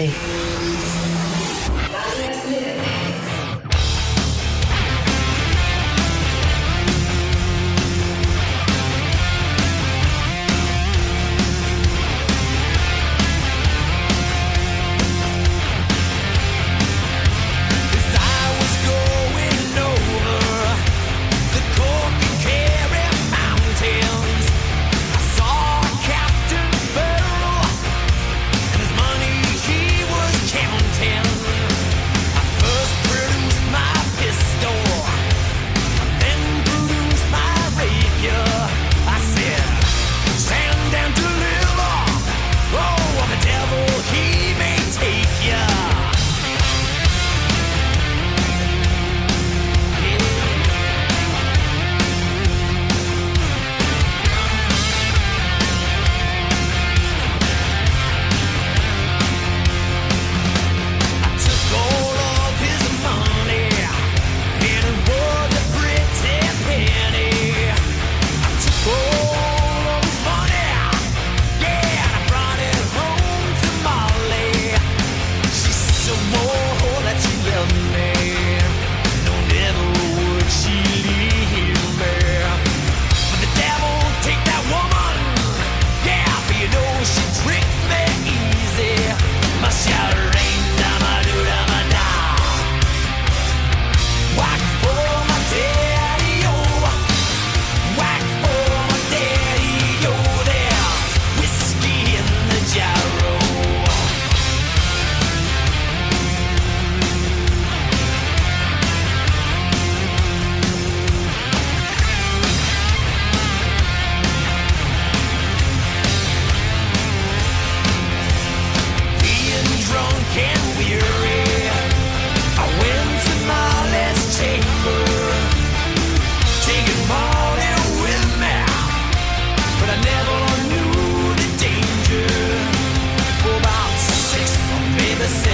Estridente. 0.00 0.29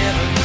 never 0.07 0.36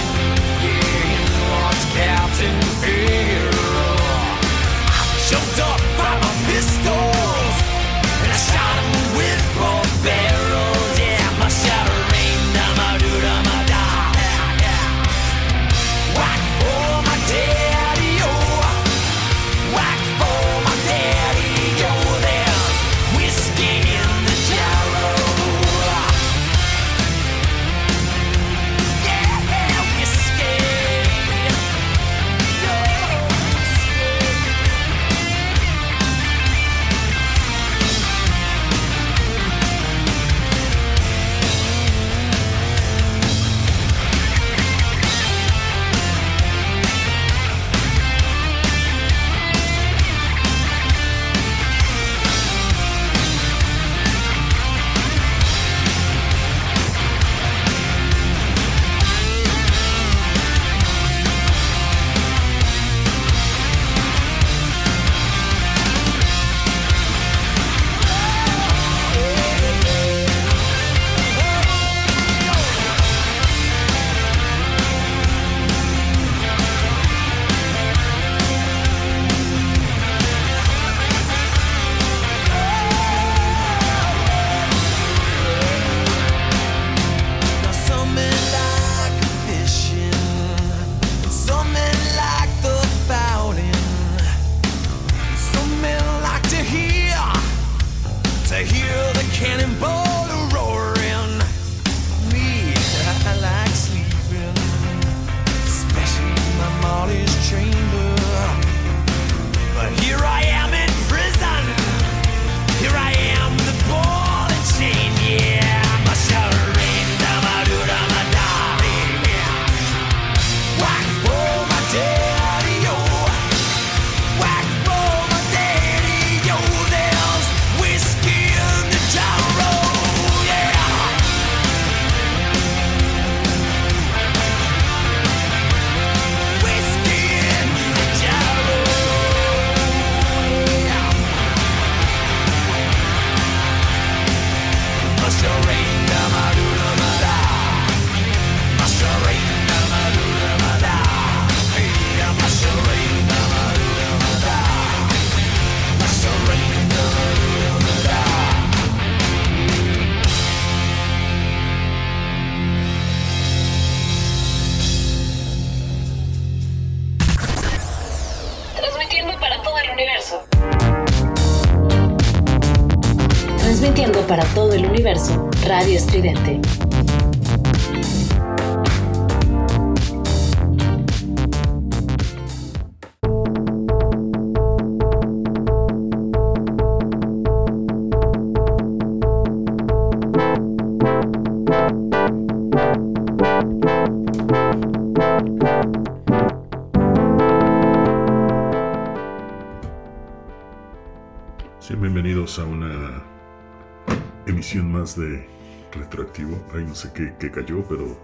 Ay, 206.75 206.85
no 206.85 206.95
sé 206.95 207.11
qué, 207.15 207.35
qué 207.39 207.51
cayó, 207.51 207.85
pero 207.89 208.19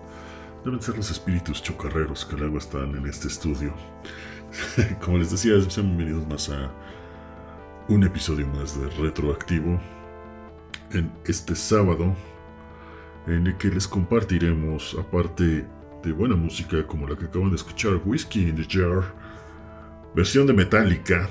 deben 0.65 0.81
ser 0.81 0.97
los 0.97 1.11
espíritus 1.11 1.63
chocarreros 1.63 2.25
que 2.25 2.37
luego 2.37 2.59
están 2.59 2.97
en 2.97 3.07
este 3.07 3.29
estudio. 3.29 3.75
Como 5.05 5.19
les 5.19 5.31
decía, 5.31 5.61
sean 5.69 5.97
bienvenidos 5.97 6.27
más 6.29 6.49
a 6.49 6.71
un 7.89 8.05
episodio 8.05 8.47
más 8.49 8.81
de 8.81 8.89
Retroactivo. 8.91 9.79
En 10.93 11.13
este 11.27 11.55
sábado, 11.55 12.15
en 13.27 13.47
el 13.47 13.57
que 13.59 13.69
les 13.69 13.87
compartiremos, 13.87 14.97
aparte 14.99 15.67
de 16.03 16.13
buena 16.13 16.37
música 16.37 16.87
como 16.87 17.07
la 17.07 17.17
que 17.17 17.27
acaban 17.27 17.51
de 17.51 17.57
escuchar, 17.57 18.01
Whiskey 18.05 18.49
in 18.49 18.57
the 18.57 18.67
Jar, 18.69 19.15
versión 20.15 20.47
de 20.47 20.55
Metallica, 20.55 21.29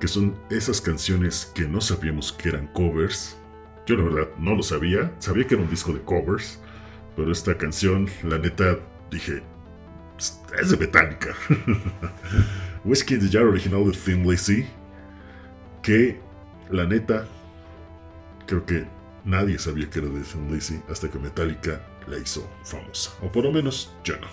que 0.00 0.08
son 0.08 0.34
esas 0.50 0.80
canciones 0.80 1.52
que 1.54 1.68
no 1.68 1.80
sabíamos 1.80 2.32
que 2.32 2.48
eran 2.48 2.66
covers. 2.68 3.39
Yo 3.90 3.96
la 3.96 4.04
verdad 4.04 4.28
no 4.38 4.54
lo 4.54 4.62
sabía, 4.62 5.12
sabía 5.18 5.48
que 5.48 5.54
era 5.54 5.64
un 5.64 5.68
disco 5.68 5.92
de 5.92 6.00
covers, 6.02 6.60
pero 7.16 7.32
esta 7.32 7.58
canción, 7.58 8.08
la 8.22 8.38
neta, 8.38 8.78
dije, 9.10 9.42
es 10.16 10.70
de 10.70 10.76
Metallica. 10.76 11.34
Whiskey 12.84 13.16
in 13.16 13.20
the 13.20 13.28
Jar 13.28 13.48
original 13.48 13.84
de 13.84 13.90
Thin 13.90 14.22
Lizzy, 14.22 14.64
que 15.82 16.20
la 16.70 16.84
neta, 16.84 17.26
creo 18.46 18.64
que 18.64 18.86
nadie 19.24 19.58
sabía 19.58 19.90
que 19.90 19.98
era 19.98 20.08
de 20.08 20.20
Thin 20.20 20.54
Lizzy 20.54 20.80
hasta 20.88 21.10
que 21.10 21.18
Metallica 21.18 21.84
la 22.06 22.16
hizo 22.16 22.48
famosa, 22.62 23.10
o 23.22 23.32
por 23.32 23.42
lo 23.42 23.50
menos 23.50 23.92
yo 24.04 24.14
no. 24.18 24.28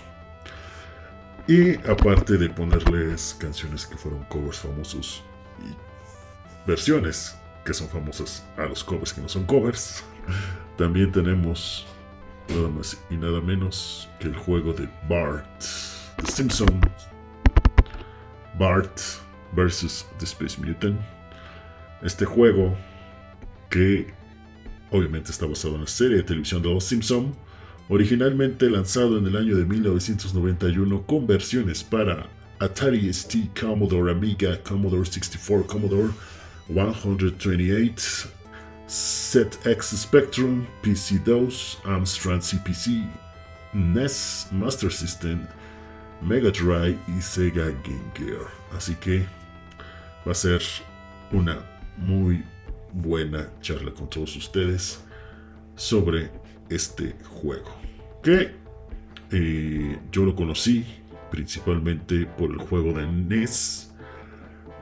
Y 1.48 1.74
aparte 1.78 2.38
de 2.38 2.48
ponerles 2.48 3.36
canciones 3.40 3.88
que 3.88 3.96
fueron 3.96 4.22
covers 4.26 4.60
famosos, 4.60 5.24
y 5.58 5.74
versiones 6.64 7.37
que 7.68 7.74
son 7.74 7.88
famosas 7.90 8.42
a 8.56 8.64
los 8.64 8.82
covers 8.82 9.12
que 9.12 9.20
no 9.20 9.28
son 9.28 9.44
covers. 9.44 10.02
También 10.78 11.12
tenemos 11.12 11.86
nada 12.48 12.70
más 12.70 12.98
y 13.10 13.16
nada 13.18 13.42
menos 13.42 14.08
que 14.18 14.28
el 14.28 14.36
juego 14.36 14.72
de 14.72 14.88
Bart, 15.06 15.44
The 16.16 16.32
Simpsons, 16.32 16.72
Bart 18.58 18.98
vs. 19.52 20.06
The 20.18 20.24
Space 20.24 20.58
Mutant. 20.58 20.98
Este 22.00 22.24
juego 22.24 22.74
que 23.68 24.14
obviamente 24.90 25.30
está 25.30 25.44
basado 25.44 25.74
en 25.74 25.82
la 25.82 25.88
serie 25.88 26.16
de 26.16 26.22
televisión 26.22 26.62
de 26.62 26.72
Los 26.72 26.84
Simpson, 26.84 27.36
originalmente 27.90 28.70
lanzado 28.70 29.18
en 29.18 29.26
el 29.26 29.36
año 29.36 29.54
de 29.54 29.66
1991 29.66 31.02
con 31.02 31.26
versiones 31.26 31.84
para 31.84 32.30
Atari 32.60 33.10
ST, 33.10 33.50
Commodore 33.60 34.10
Amiga, 34.10 34.58
Commodore 34.62 35.04
64, 35.04 35.66
Commodore 35.66 36.14
128, 36.68 38.28
ZX 38.88 39.96
Spectrum, 39.96 40.66
PC-DOS, 40.82 41.78
Amstrad 41.84 42.40
CPC, 42.40 43.04
NES, 43.74 44.48
Master 44.52 44.90
System, 44.90 45.46
Mega 46.22 46.50
Drive 46.50 46.98
y 47.08 47.20
Sega 47.20 47.66
Game 47.66 48.12
Gear. 48.14 48.46
Así 48.76 48.94
que 48.96 49.26
va 50.26 50.32
a 50.32 50.34
ser 50.34 50.62
una 51.32 51.58
muy 51.96 52.42
buena 52.92 53.48
charla 53.60 53.92
con 53.92 54.08
todos 54.08 54.36
ustedes 54.36 55.00
sobre 55.76 56.30
este 56.68 57.14
juego. 57.40 57.74
Que 58.22 58.54
eh, 59.30 59.98
yo 60.10 60.24
lo 60.24 60.34
conocí 60.34 60.84
principalmente 61.30 62.26
por 62.38 62.50
el 62.50 62.58
juego 62.58 62.92
de 62.94 63.06
NES, 63.06 63.87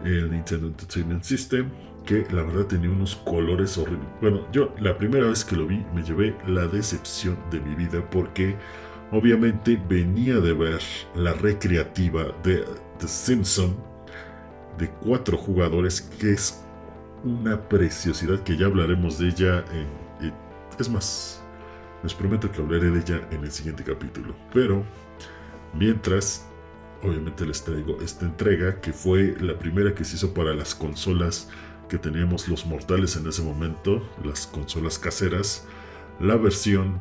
el 0.04 0.30
Nintendo 0.30 0.68
Entertainment 0.68 1.22
System, 1.22 1.70
que 2.04 2.26
la 2.30 2.42
verdad 2.42 2.66
tenía 2.66 2.90
unos 2.90 3.16
colores 3.16 3.76
horribles. 3.78 4.08
Bueno, 4.20 4.46
yo 4.52 4.74
la 4.80 4.96
primera 4.96 5.26
vez 5.26 5.44
que 5.44 5.56
lo 5.56 5.66
vi 5.66 5.84
me 5.94 6.02
llevé 6.02 6.36
la 6.46 6.66
decepción 6.66 7.36
de 7.50 7.60
mi 7.60 7.74
vida 7.74 8.08
porque 8.10 8.56
obviamente 9.10 9.80
venía 9.88 10.36
de 10.36 10.52
ver 10.52 10.80
la 11.14 11.32
recreativa 11.32 12.26
de 12.42 12.64
The 12.98 13.08
Simpson 13.08 13.76
de 14.78 14.88
cuatro 14.88 15.36
jugadores 15.36 16.00
que 16.00 16.32
es 16.32 16.62
una 17.24 17.60
preciosidad 17.68 18.40
que 18.40 18.56
ya 18.56 18.66
hablaremos 18.66 19.18
de 19.18 19.28
ella 19.28 19.64
es 20.78 20.90
más 20.90 21.42
les 22.02 22.12
prometo 22.12 22.52
que 22.52 22.60
hablaré 22.60 22.90
de 22.90 23.00
ella 23.00 23.26
en 23.30 23.42
el 23.42 23.50
siguiente 23.50 23.82
capítulo 23.82 24.36
pero 24.52 24.84
Mientras, 25.78 26.46
obviamente 27.02 27.46
les 27.46 27.62
traigo 27.62 28.00
esta 28.00 28.24
entrega 28.26 28.80
que 28.80 28.92
fue 28.92 29.36
la 29.40 29.58
primera 29.58 29.94
que 29.94 30.04
se 30.04 30.16
hizo 30.16 30.34
para 30.34 30.54
las 30.54 30.74
consolas 30.74 31.48
que 31.88 31.98
teníamos 31.98 32.48
los 32.48 32.66
mortales 32.66 33.16
en 33.16 33.26
ese 33.26 33.42
momento, 33.42 34.02
las 34.24 34.46
consolas 34.46 34.98
caseras, 34.98 35.66
la 36.20 36.36
versión 36.36 37.00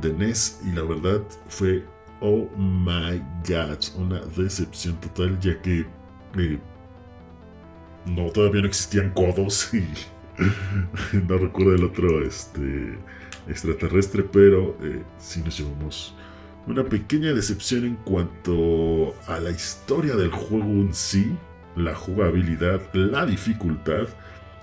de 0.00 0.12
NES 0.12 0.60
y 0.64 0.72
la 0.72 0.82
verdad 0.82 1.22
fue, 1.48 1.84
oh 2.20 2.48
my 2.56 3.18
god, 3.46 3.78
una 3.96 4.20
decepción 4.36 4.98
total 5.00 5.38
ya 5.40 5.60
que 5.60 5.86
eh, 6.38 6.58
no, 8.06 8.30
todavía 8.30 8.62
no 8.62 8.68
existían 8.68 9.10
codos 9.10 9.72
y 9.74 9.84
no 11.28 11.38
recuerdo 11.38 11.74
el 11.74 11.84
otro 11.84 12.24
este, 12.24 12.98
extraterrestre, 13.48 14.22
pero 14.22 14.76
eh, 14.82 15.02
sí 15.18 15.42
nos 15.42 15.58
llevamos 15.58 16.14
una 16.66 16.84
pequeña 16.84 17.32
decepción 17.32 17.84
en 17.84 17.96
cuanto 17.96 19.14
a 19.26 19.40
la 19.40 19.50
historia 19.50 20.14
del 20.14 20.30
juego 20.30 20.70
en 20.70 20.94
sí, 20.94 21.36
la 21.76 21.94
jugabilidad, 21.94 22.80
la 22.92 23.26
dificultad, 23.26 24.06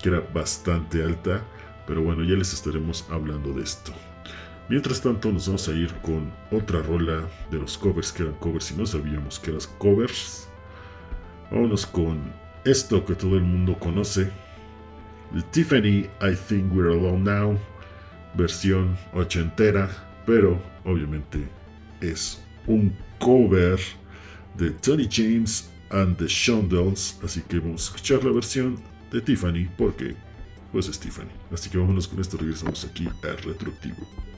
que 0.01 0.10
era 0.10 0.22
bastante 0.34 1.03
alta, 1.03 1.44
pero 1.86 2.01
bueno, 2.01 2.24
ya 2.24 2.36
les 2.36 2.53
estaremos 2.53 3.06
hablando 3.10 3.51
de 3.53 3.63
esto. 3.63 3.91
Mientras 4.70 5.01
tanto, 5.01 5.32
nos 5.32 5.48
vamos 5.48 5.68
a 5.68 5.72
ir 5.72 5.91
con 5.96 6.32
otra 6.51 6.82
rola 6.82 7.27
de 7.50 7.58
los 7.58 7.77
covers 7.77 8.12
que 8.12 8.24
eran 8.24 8.36
covers 8.36 8.72
y 8.72 8.75
no 8.75 8.86
sabíamos 8.86 9.39
que 9.39 9.50
eran 9.50 9.63
covers. 9.79 10.48
Vámonos 11.51 11.86
con 11.88 12.32
esto 12.63 13.03
que 13.03 13.15
todo 13.15 13.36
el 13.36 13.44
mundo 13.44 13.77
conoce: 13.79 14.29
The 15.34 15.41
Tiffany, 15.51 16.08
I 16.22 16.36
Think 16.48 16.72
We're 16.72 16.94
Alone 16.94 17.24
Now, 17.24 17.60
versión 18.36 18.96
ochentera, 19.13 19.89
pero 20.27 20.62
obviamente 20.86 21.58
es 22.01 22.41
un 22.68 22.96
cover 23.20 23.79
de 24.58 24.72
Tony 24.72 25.08
James 25.10 25.70
and 25.89 26.18
the 26.18 26.27
Shondells, 26.27 27.20
así 27.24 27.41
que 27.41 27.60
vamos 27.60 27.82
a 27.82 27.86
escuchar 27.86 28.24
la 28.24 28.32
versión 28.32 28.79
de 29.12 29.22
Tiffany 29.22 29.70
porque 29.77 30.15
pues 30.72 30.88
es 30.88 31.00
Tiffany. 31.00 31.32
Así 31.51 31.70
que 31.70 31.77
vámonos 31.77 32.08
con 32.08 32.20
esto, 32.20 32.38
regresamos 32.38 32.86
aquí 32.86 33.08
a 33.08 33.36
Retroactivo. 33.44 34.28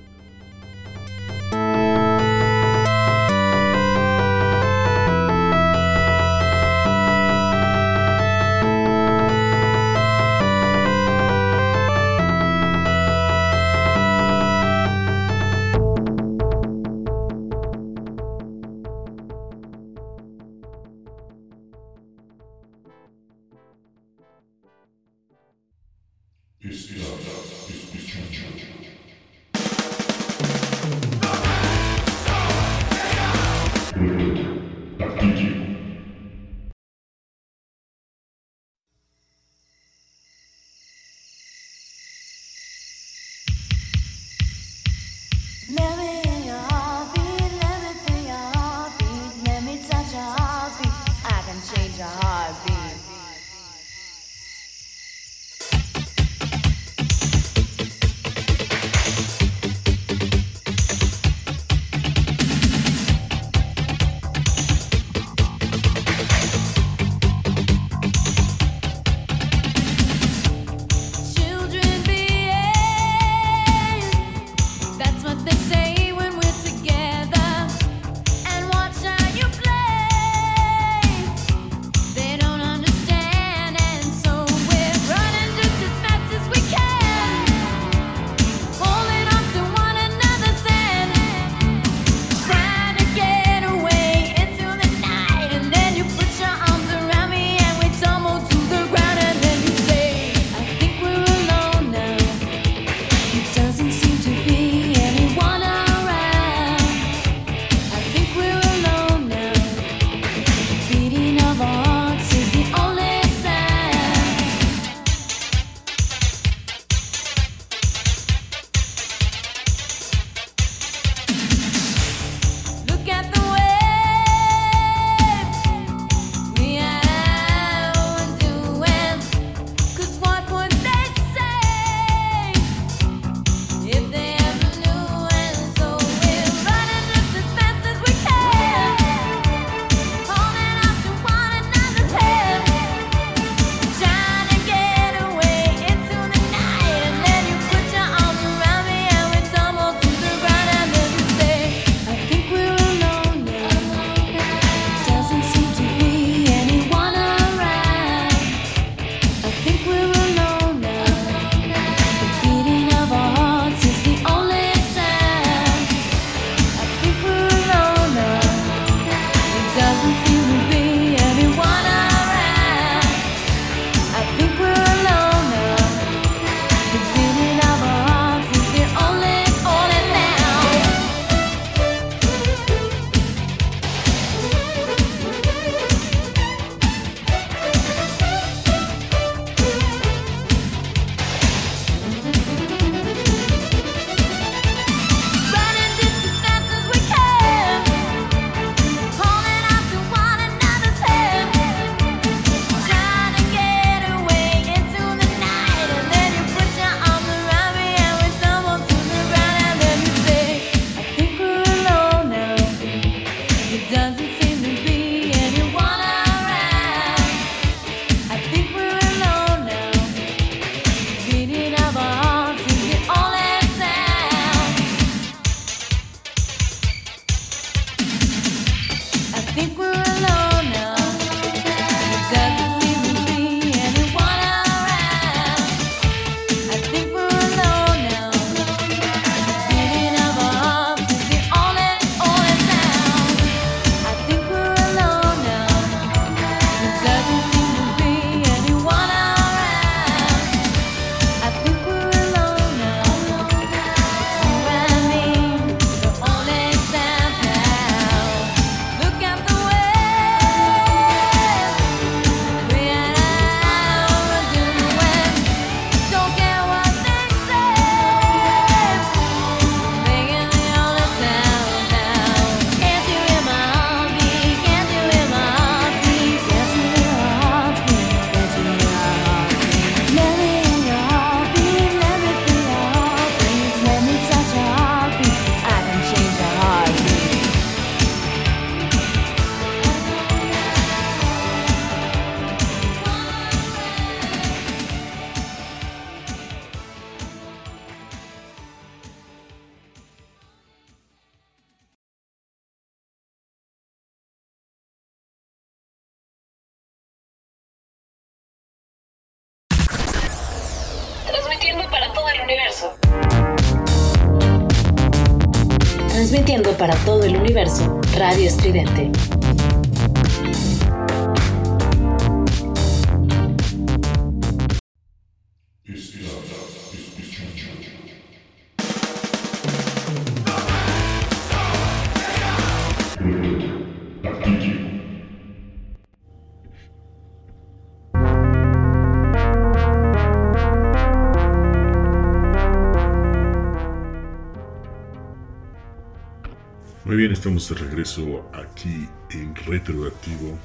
Bien, 347.21 347.33
estamos 347.33 347.69
de 347.69 347.75
regreso 347.75 348.49
aquí 348.51 349.07
en 349.29 349.55
Retroactivo. 349.55 350.57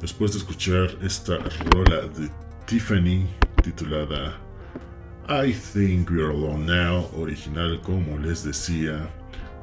Después 0.00 0.32
de 0.32 0.38
escuchar 0.38 0.88
esta 1.02 1.36
rola 1.70 2.08
de 2.16 2.30
Tiffany 2.64 3.26
titulada 3.62 4.38
I 5.28 5.52
Think 5.52 6.10
We're 6.10 6.30
Alone 6.30 6.64
Now, 6.64 7.10
original 7.14 7.78
como 7.82 8.16
les 8.16 8.42
decía, 8.42 9.06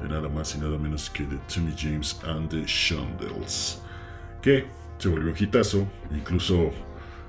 de 0.00 0.08
nada 0.08 0.28
más 0.28 0.54
y 0.54 0.58
nada 0.58 0.78
menos 0.78 1.10
que 1.10 1.24
de 1.24 1.36
Timmy 1.52 1.74
James 1.76 2.16
and 2.24 2.48
the 2.48 2.62
Shondells, 2.64 3.82
que 4.40 4.66
se 4.98 5.08
volvió 5.08 5.32
un 5.32 5.36
hitazo, 5.36 5.88
incluso 6.12 6.70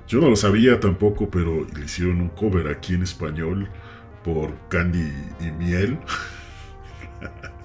yo 0.06 0.20
no 0.20 0.30
lo 0.30 0.36
sabía 0.36 0.78
tampoco, 0.78 1.28
pero 1.28 1.66
le 1.76 1.86
hicieron 1.86 2.20
un 2.20 2.28
cover 2.28 2.68
aquí 2.68 2.94
en 2.94 3.02
español 3.02 3.68
por 4.22 4.54
Candy 4.68 5.12
y 5.40 5.50
Miel. 5.50 5.98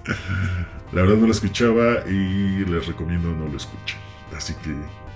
La 0.92 1.02
verdad 1.02 1.16
no 1.16 1.26
lo 1.26 1.32
escuchaba 1.32 2.06
y 2.06 2.64
les 2.64 2.86
recomiendo 2.86 3.30
no 3.30 3.48
lo 3.48 3.56
escuchen. 3.56 3.98
Así 4.36 4.54
que 4.54 4.74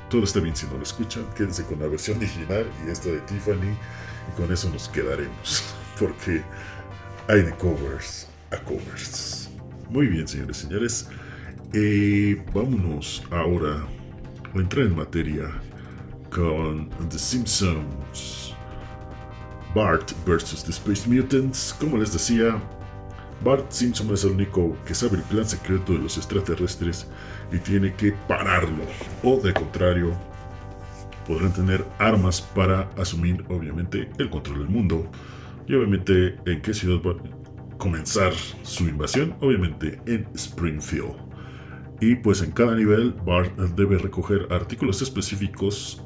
todo 0.08 0.24
está 0.24 0.40
bien 0.40 0.56
si 0.56 0.66
no 0.66 0.76
lo 0.76 0.82
escuchan. 0.82 1.24
Quédense 1.36 1.64
con 1.64 1.78
la 1.80 1.86
versión 1.86 2.18
original 2.18 2.66
y 2.86 2.90
esta 2.90 3.10
de 3.10 3.20
Tiffany. 3.20 3.76
Y 4.28 4.40
con 4.40 4.52
eso 4.52 4.70
nos 4.70 4.88
quedaremos. 4.88 5.74
Porque 5.98 6.42
hay 7.28 7.42
de 7.42 7.52
covers 7.52 8.28
a 8.50 8.56
covers. 8.56 9.50
Muy 9.90 10.06
bien, 10.06 10.26
señores 10.26 10.58
y 10.58 10.60
señores. 10.62 11.08
Eh, 11.72 12.42
vámonos 12.54 13.22
ahora 13.30 13.86
a 14.54 14.58
entrar 14.58 14.86
en 14.86 14.96
materia 14.96 15.50
con 16.30 16.88
The 17.10 17.18
Simpsons. 17.18 18.54
Bart 19.74 20.12
vs. 20.26 20.64
The 20.64 20.70
Space 20.70 21.08
Mutants. 21.08 21.74
Como 21.78 21.98
les 21.98 22.12
decía, 22.12 22.60
Bart 23.44 23.70
Simpson 23.70 24.12
es 24.12 24.24
el 24.24 24.32
único 24.32 24.76
que 24.84 24.94
sabe 24.94 25.18
el 25.18 25.22
plan 25.22 25.46
secreto 25.46 25.92
de 25.92 26.00
los 26.00 26.16
extraterrestres 26.16 27.06
y 27.52 27.58
tiene 27.58 27.94
que 27.94 28.12
pararlo. 28.12 28.84
O 29.22 29.40
de 29.40 29.52
contrario, 29.54 30.12
podrán 31.26 31.52
tener 31.52 31.84
armas 31.98 32.40
para 32.40 32.90
asumir 32.96 33.44
obviamente 33.48 34.10
el 34.18 34.28
control 34.28 34.58
del 34.58 34.68
mundo. 34.68 35.08
Y 35.68 35.74
obviamente 35.74 36.36
en 36.46 36.62
qué 36.62 36.74
ciudad 36.74 37.00
va 37.06 37.12
a 37.12 37.76
comenzar 37.78 38.32
su 38.62 38.88
invasión. 38.88 39.36
Obviamente 39.40 40.00
en 40.06 40.26
Springfield. 40.34 41.14
Y 42.00 42.16
pues 42.16 42.42
en 42.42 42.50
cada 42.52 42.74
nivel 42.74 43.12
Bart 43.24 43.56
debe 43.56 43.98
recoger 43.98 44.48
artículos 44.50 45.02
específicos 45.02 46.02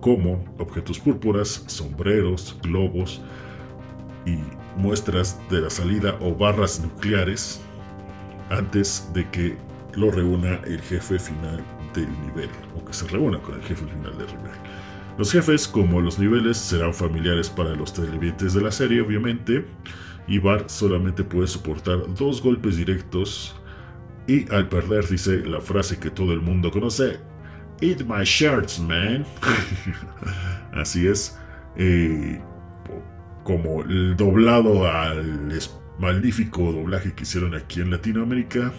como 0.00 0.44
objetos 0.58 0.98
púrpuras, 0.98 1.64
sombreros, 1.66 2.58
globos 2.62 3.20
y 4.24 4.38
muestras 4.76 5.38
de 5.50 5.60
la 5.60 5.70
salida 5.70 6.16
o 6.20 6.34
barras 6.34 6.80
nucleares 6.80 7.60
antes 8.50 9.08
de 9.12 9.28
que 9.30 9.56
lo 9.94 10.10
reúna 10.10 10.60
el 10.66 10.80
jefe 10.82 11.18
final 11.18 11.64
del 11.94 12.08
nivel 12.26 12.50
o 12.76 12.84
que 12.84 12.92
se 12.92 13.06
reúna 13.08 13.40
con 13.40 13.54
el 13.54 13.62
jefe 13.62 13.84
final 13.86 14.16
del 14.18 14.26
nivel. 14.26 14.56
Los 15.18 15.32
jefes, 15.32 15.66
como 15.66 16.00
los 16.00 16.18
niveles, 16.18 16.58
serán 16.58 16.92
familiares 16.92 17.48
para 17.48 17.74
los 17.74 17.94
televidentes 17.94 18.52
de 18.52 18.60
la 18.60 18.70
serie, 18.70 19.00
obviamente, 19.00 19.64
y 20.28 20.38
Bart 20.38 20.68
solamente 20.68 21.24
puede 21.24 21.46
soportar 21.46 22.14
dos 22.14 22.42
golpes 22.42 22.76
directos 22.76 23.56
y 24.26 24.52
al 24.52 24.68
perder 24.68 25.08
dice 25.08 25.38
la 25.46 25.60
frase 25.60 25.98
que 25.98 26.10
todo 26.10 26.32
el 26.32 26.40
mundo 26.40 26.70
conoce, 26.70 27.18
Eat 27.80 28.02
my 28.06 28.24
shirts, 28.24 28.78
man. 28.80 29.26
Así 30.72 31.06
es. 31.06 31.38
Eh, 31.76 32.40
como 33.46 33.82
el 33.82 34.16
doblado 34.16 34.90
al 34.90 35.48
magnífico 36.00 36.72
doblaje 36.72 37.12
que 37.12 37.22
hicieron 37.22 37.54
aquí 37.54 37.80
en 37.80 37.92
Latinoamérica, 37.92 38.72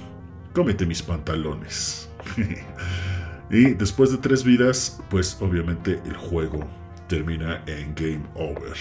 cómete 0.53 0.85
mis 0.85 1.01
pantalones. 1.01 2.09
y 3.49 3.73
después 3.75 4.11
de 4.11 4.17
tres 4.17 4.43
vidas, 4.43 5.01
pues 5.09 5.37
obviamente 5.39 6.01
el 6.05 6.17
juego 6.17 6.67
termina 7.07 7.63
en 7.65 7.95
Game 7.95 8.23
Over. 8.35 8.75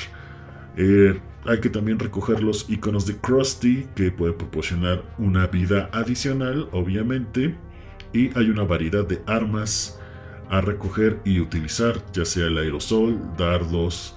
Eh, 0.77 1.21
hay 1.45 1.61
que 1.61 1.71
también 1.71 2.01
recoger 2.01 2.43
los 2.43 2.69
iconos 2.69 3.07
de 3.07 3.19
Krusty, 3.19 3.87
que 3.95 4.11
puede 4.11 4.33
proporcionar 4.33 5.05
una 5.19 5.47
vida 5.47 5.89
adicional, 5.93 6.69
obviamente. 6.73 7.55
Y 8.13 8.37
hay 8.37 8.51
una 8.51 8.65
variedad 8.65 9.07
de 9.07 9.23
armas 9.27 10.01
a 10.51 10.61
recoger 10.61 11.21
y 11.25 11.39
utilizar, 11.39 12.03
ya 12.13 12.25
sea 12.25 12.47
el 12.47 12.59
aerosol, 12.59 13.21
dardos, 13.39 14.16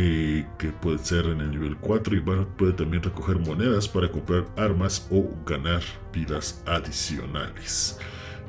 eh, 0.00 0.46
que 0.58 0.68
puede 0.68 0.98
ser 0.98 1.24
en 1.26 1.40
el 1.40 1.50
nivel 1.50 1.76
4 1.76 2.14
y 2.14 2.20
Bart 2.20 2.46
puede 2.50 2.72
también 2.72 3.02
recoger 3.02 3.36
monedas 3.40 3.88
para 3.88 4.08
comprar 4.08 4.46
armas 4.56 5.08
o 5.10 5.28
ganar 5.44 5.82
vidas 6.12 6.62
adicionales. 6.66 7.98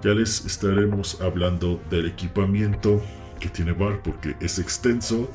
Ya 0.03 0.11
les 0.11 0.45
estaremos 0.45 1.19
hablando 1.21 1.81
del 1.89 2.05
equipamiento 2.05 3.01
que 3.39 3.49
tiene 3.49 3.71
Bart 3.71 4.01
porque 4.03 4.35
es 4.39 4.59
extenso 4.59 5.27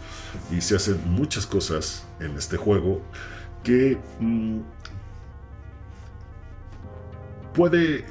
y 0.52 0.60
se 0.60 0.76
hacen 0.76 1.00
muchas 1.04 1.48
cosas 1.48 2.06
en 2.20 2.36
este 2.36 2.58
juego 2.58 3.02
que 3.64 3.98
mm, 4.20 4.60
puede 7.54 8.04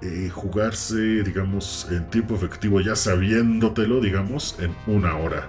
eh, 0.00 0.30
jugarse, 0.30 0.96
digamos, 0.96 1.88
en 1.90 2.08
tiempo 2.08 2.36
efectivo 2.36 2.80
ya 2.80 2.96
sabiéndotelo, 2.96 4.00
digamos, 4.00 4.56
en 4.60 4.74
una 4.86 5.14
hora 5.18 5.46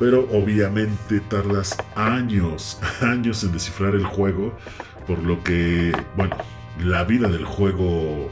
pero 0.00 0.26
obviamente 0.32 1.20
tardas 1.20 1.76
años, 1.94 2.80
años 3.02 3.44
en 3.44 3.52
descifrar 3.52 3.94
el 3.94 4.04
juego, 4.04 4.56
por 5.06 5.18
lo 5.22 5.44
que, 5.44 5.92
bueno, 6.16 6.36
la 6.82 7.04
vida 7.04 7.28
del 7.28 7.44
juego 7.44 8.30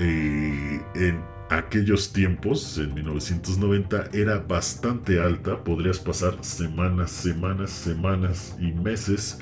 eh, 0.00 0.80
en 0.94 1.20
aquellos 1.50 2.12
tiempos, 2.14 2.78
en 2.78 2.94
1990, 2.94 4.06
era 4.14 4.38
bastante 4.38 5.20
alta, 5.20 5.62
podrías 5.62 5.98
pasar 5.98 6.42
semanas, 6.42 7.10
semanas, 7.10 7.70
semanas 7.70 8.56
y 8.58 8.72
meses 8.72 9.38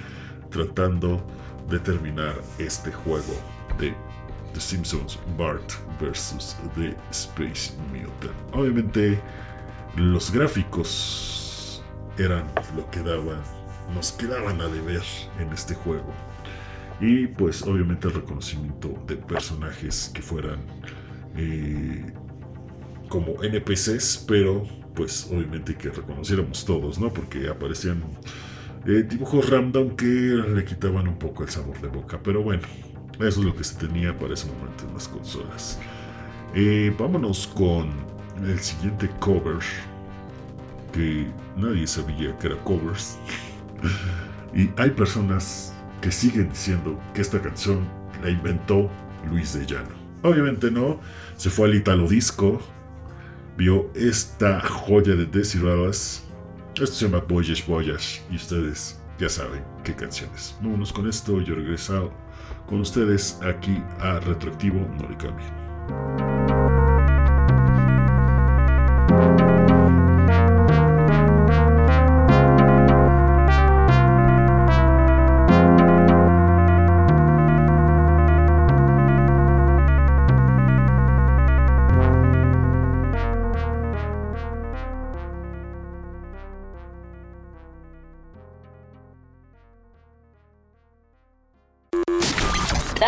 tratando 0.50 1.24
de 1.68 1.78
terminar 1.78 2.34
este 2.58 2.90
juego 2.90 3.40
de 3.78 3.94
The 4.52 4.60
Simpsons 4.60 5.16
Bart 5.38 5.72
vs. 6.00 6.56
The 6.74 6.96
Space 7.12 7.72
Mutant. 7.92 8.34
Obviamente, 8.52 9.20
los 9.96 10.32
gráficos 10.32 11.82
eran 12.18 12.44
lo 12.76 12.90
que 12.90 13.00
daban, 13.00 13.40
nos 13.94 14.12
quedaban 14.12 14.60
a 14.60 14.68
deber 14.68 15.02
en 15.38 15.52
este 15.52 15.74
juego. 15.74 16.12
Y 17.00 17.26
pues 17.28 17.62
obviamente 17.62 18.08
el 18.08 18.14
reconocimiento 18.14 19.02
de 19.06 19.16
personajes 19.16 20.10
que 20.12 20.20
fueran 20.20 20.58
eh, 21.36 22.12
como 23.08 23.42
NPCs, 23.42 24.24
pero 24.28 24.66
pues 24.94 25.28
obviamente 25.32 25.74
que 25.76 25.88
reconociéramos 25.88 26.64
todos, 26.64 26.98
¿no? 26.98 27.12
Porque 27.12 27.48
aparecían 27.48 28.02
eh, 28.86 29.02
dibujos 29.08 29.48
random 29.48 29.96
que 29.96 30.04
le 30.04 30.64
quitaban 30.64 31.08
un 31.08 31.18
poco 31.18 31.42
el 31.42 31.48
sabor 31.48 31.80
de 31.80 31.88
boca. 31.88 32.20
Pero 32.22 32.42
bueno, 32.42 32.62
eso 33.14 33.40
es 33.40 33.46
lo 33.46 33.56
que 33.56 33.64
se 33.64 33.76
tenía 33.76 34.16
para 34.16 34.34
ese 34.34 34.46
momento 34.46 34.86
en 34.86 34.94
las 34.94 35.08
consolas. 35.08 35.78
Eh, 36.54 36.94
vámonos 36.98 37.46
con 37.46 38.09
el 38.36 38.58
siguiente 38.60 39.08
cover 39.18 39.58
que 40.92 41.30
nadie 41.56 41.86
sabía 41.86 42.36
que 42.38 42.48
era 42.48 42.56
covers. 42.64 43.18
Y 44.54 44.68
hay 44.76 44.90
personas 44.90 45.72
que 46.00 46.10
siguen 46.10 46.50
diciendo 46.50 46.98
que 47.14 47.20
esta 47.20 47.40
canción 47.40 47.86
la 48.22 48.30
inventó 48.30 48.90
Luis 49.28 49.54
de 49.54 49.64
Llano. 49.64 49.94
Obviamente 50.22 50.70
no 50.70 50.98
se 51.36 51.50
fue 51.50 51.68
al 51.68 51.74
Italo 51.76 52.08
Disco 52.08 52.60
vio 53.56 53.90
esta 53.94 54.60
joya 54.60 55.14
de 55.14 55.26
Desiradas 55.26 56.24
esto 56.74 56.86
se 56.86 57.04
llama 57.04 57.22
Boyes 57.28 57.66
Boyas 57.66 58.22
y 58.30 58.36
ustedes 58.36 58.98
ya 59.18 59.28
saben 59.28 59.62
qué 59.84 59.94
canciones 59.94 60.56
vámonos 60.62 60.92
con 60.92 61.06
esto 61.06 61.42
yo 61.42 61.54
regreso 61.54 62.10
con 62.66 62.80
ustedes 62.80 63.38
aquí 63.42 63.82
a 63.98 64.18
Retroactivo 64.20 64.80
no 64.98 65.08
le 65.08 65.16
cambien 65.18 66.59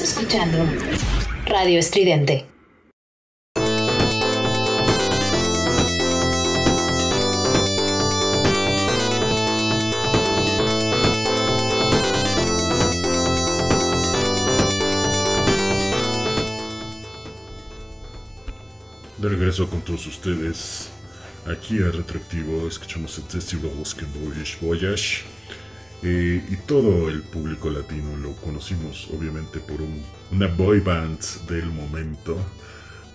Escuchando 0.00 0.58
Radio 1.46 1.78
Estridente. 1.78 2.46
De 19.18 19.28
regreso 19.28 19.70
con 19.70 19.80
todos 19.82 20.06
ustedes, 20.06 20.90
aquí 21.46 21.78
a 21.78 21.92
Retractivo, 21.92 22.66
escuchamos 22.66 23.16
el 23.18 23.24
Festival 23.24 23.70
Bosque 23.76 24.04
Voyage 24.06 24.56
Voyage 24.60 25.24
eh, 26.02 26.44
y 26.50 26.56
todo 26.56 27.08
el 27.08 27.22
público 27.22 27.70
latino 27.70 28.16
lo 28.18 28.32
conocimos 28.36 29.08
obviamente 29.16 29.58
por 29.60 29.80
un- 29.80 30.02
una 30.32 30.48
boy 30.48 30.80
band 30.80 31.18
del 31.48 31.66
momento, 31.66 32.36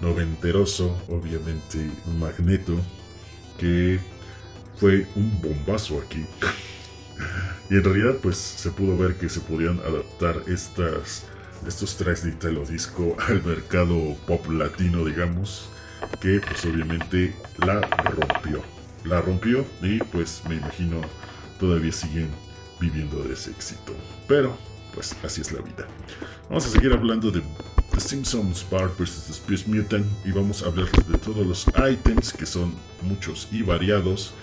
noventeroso, 0.01 0.99
obviamente 1.07 1.89
Magneto, 2.19 2.75
que 3.59 3.99
fue 4.79 5.05
un 5.15 5.39
bombazo 5.41 5.99
aquí. 6.01 6.25
y 7.69 7.75
en 7.75 7.83
realidad 7.83 8.15
pues 8.23 8.37
se 8.37 8.71
pudo 8.71 8.97
ver 8.97 9.15
que 9.15 9.29
se 9.29 9.41
podían 9.41 9.79
adaptar 9.81 10.41
estas, 10.47 11.25
estos 11.67 11.95
tracks 11.97 12.23
de 12.23 12.29
Italo 12.31 12.65
Disco 12.65 13.15
al 13.27 13.43
mercado 13.43 14.15
pop 14.25 14.47
latino, 14.49 15.05
digamos, 15.05 15.69
que 16.21 16.39
pues 16.39 16.65
obviamente 16.65 17.35
la 17.65 17.81
rompió. 17.81 18.63
La 19.03 19.21
rompió 19.21 19.65
y 19.81 19.99
pues 19.99 20.41
me 20.49 20.55
imagino 20.55 21.01
todavía 21.59 21.91
siguen 21.91 22.29
viviendo 22.79 23.23
de 23.23 23.33
ese 23.33 23.51
éxito. 23.51 23.93
Pero 24.27 24.57
pues 24.93 25.15
así 25.23 25.41
es 25.41 25.51
la 25.51 25.61
vida. 25.61 25.87
Vamos 26.49 26.65
a 26.65 26.69
seguir 26.69 26.91
hablando 26.93 27.31
de 27.31 27.41
The 27.91 27.99
Simpsons 27.99 28.65
Bart 28.69 28.97
vs. 28.97 29.25
The 29.27 29.33
Space 29.33 29.63
Mutant 29.67 30.05
y 30.25 30.31
vamos 30.31 30.63
a 30.63 30.67
hablar 30.67 30.89
de 30.91 31.17
todos 31.17 31.45
los 31.45 31.65
items 31.89 32.33
que 32.33 32.45
son 32.45 32.73
muchos 33.01 33.47
y 33.51 33.61
variados 33.61 34.33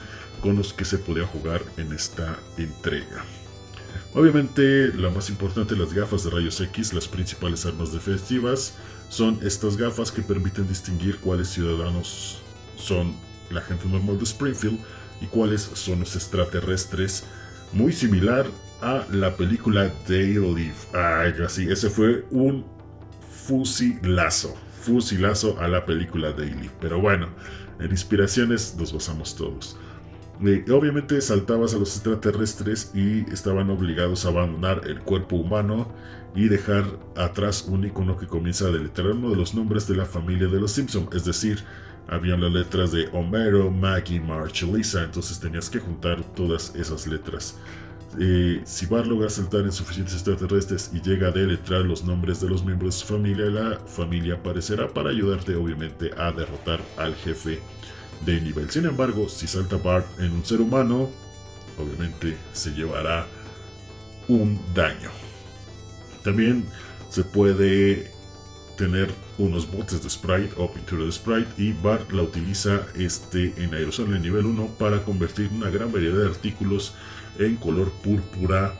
con 0.40 0.56
los 0.56 0.72
que 0.72 0.84
se 0.84 0.98
podía 0.98 1.26
jugar 1.26 1.62
en 1.76 1.92
esta 1.92 2.38
entrega. 2.56 3.24
Obviamente, 4.14 4.92
la 4.94 5.10
más 5.10 5.28
importante, 5.28 5.76
las 5.76 5.92
gafas 5.92 6.24
de 6.24 6.30
rayos 6.30 6.60
X, 6.60 6.92
las 6.94 7.06
principales 7.06 7.66
armas 7.66 7.92
defensivas, 7.92 8.74
son 9.08 9.38
estas 9.42 9.76
gafas 9.76 10.10
que 10.10 10.22
permiten 10.22 10.66
distinguir 10.68 11.18
cuáles 11.18 11.48
ciudadanos 11.48 12.38
son 12.76 13.14
la 13.50 13.60
gente 13.60 13.86
normal 13.86 14.18
de 14.18 14.24
Springfield 14.24 14.78
y 15.20 15.26
cuáles 15.26 15.62
son 15.74 16.00
los 16.00 16.14
extraterrestres, 16.16 17.24
muy 17.72 17.92
similar 17.92 18.46
a 18.80 19.04
la 19.10 19.36
película 19.36 19.90
Live. 20.08 20.74
Ay, 20.92 21.34
así, 21.44 21.70
ese 21.70 21.90
fue 21.90 22.24
un 22.30 22.64
fusilazo, 23.30 24.54
fusilazo 24.80 25.58
a 25.60 25.68
la 25.68 25.84
película 25.84 26.30
Live. 26.30 26.70
Pero 26.80 27.00
bueno, 27.00 27.28
en 27.80 27.90
inspiraciones 27.90 28.76
nos 28.78 28.92
basamos 28.92 29.36
todos. 29.36 29.78
Eh, 30.44 30.64
obviamente 30.70 31.20
saltabas 31.20 31.74
a 31.74 31.78
los 31.78 31.94
extraterrestres 31.96 32.90
y 32.94 33.20
estaban 33.32 33.70
obligados 33.70 34.26
a 34.26 34.28
abandonar 34.28 34.82
el 34.86 35.00
cuerpo 35.00 35.36
humano 35.36 35.90
y 36.34 36.48
dejar 36.48 36.84
atrás 37.16 37.64
un 37.66 37.84
icono 37.84 38.18
que 38.18 38.26
comienza 38.26 38.66
a 38.66 38.70
deletrear 38.70 39.12
uno 39.12 39.30
de 39.30 39.36
los 39.36 39.54
nombres 39.54 39.88
de 39.88 39.96
la 39.96 40.04
familia 40.04 40.48
de 40.48 40.60
los 40.60 40.72
Simpson, 40.72 41.08
es 41.14 41.24
decir, 41.24 41.64
habían 42.08 42.40
las 42.40 42.52
letras 42.52 42.92
de 42.92 43.08
Homero, 43.12 43.70
Maggie, 43.70 44.20
Marge, 44.20 44.66
Lisa, 44.66 45.02
entonces 45.02 45.40
tenías 45.40 45.68
que 45.68 45.80
juntar 45.80 46.22
todas 46.34 46.74
esas 46.74 47.06
letras. 47.06 47.56
Eh, 48.18 48.62
si 48.64 48.86
Bart 48.86 49.06
logra 49.06 49.28
saltar 49.28 49.60
en 49.60 49.72
suficientes 49.72 50.14
extraterrestres 50.14 50.90
y 50.94 51.02
llega 51.02 51.28
a 51.28 51.32
deletrear 51.32 51.82
los 51.82 52.04
nombres 52.04 52.40
de 52.40 52.48
los 52.48 52.64
miembros 52.64 52.94
de 52.94 53.00
su 53.00 53.12
familia, 53.14 53.46
la 53.46 53.78
familia 53.80 54.34
aparecerá 54.34 54.88
para 54.88 55.10
ayudarte 55.10 55.54
obviamente 55.54 56.12
a 56.16 56.32
derrotar 56.32 56.80
al 56.96 57.14
jefe 57.16 57.60
de 58.24 58.40
nivel. 58.40 58.70
Sin 58.70 58.86
embargo, 58.86 59.28
si 59.28 59.46
salta 59.46 59.76
Bart 59.76 60.06
en 60.18 60.32
un 60.32 60.44
ser 60.44 60.60
humano, 60.60 61.10
obviamente 61.78 62.36
se 62.52 62.70
llevará 62.70 63.26
un 64.28 64.58
daño. 64.74 65.10
También 66.24 66.64
se 67.10 67.22
puede 67.22 68.10
tener 68.76 69.10
unos 69.38 69.70
botes 69.70 70.02
de 70.02 70.10
sprite 70.10 70.54
o 70.56 70.70
pintura 70.70 71.04
de 71.04 71.12
sprite 71.12 71.50
y 71.56 71.72
Bart 71.72 72.10
la 72.12 72.22
utiliza 72.22 72.82
este 72.94 73.52
en 73.56 73.74
aerosol 73.74 74.14
en 74.14 74.22
nivel 74.22 74.46
1 74.46 74.66
para 74.78 75.02
convertir 75.02 75.50
una 75.52 75.70
gran 75.70 75.90
variedad 75.90 76.18
de 76.18 76.28
artículos 76.28 76.94
en 77.38 77.56
color 77.56 77.90
púrpura 78.02 78.74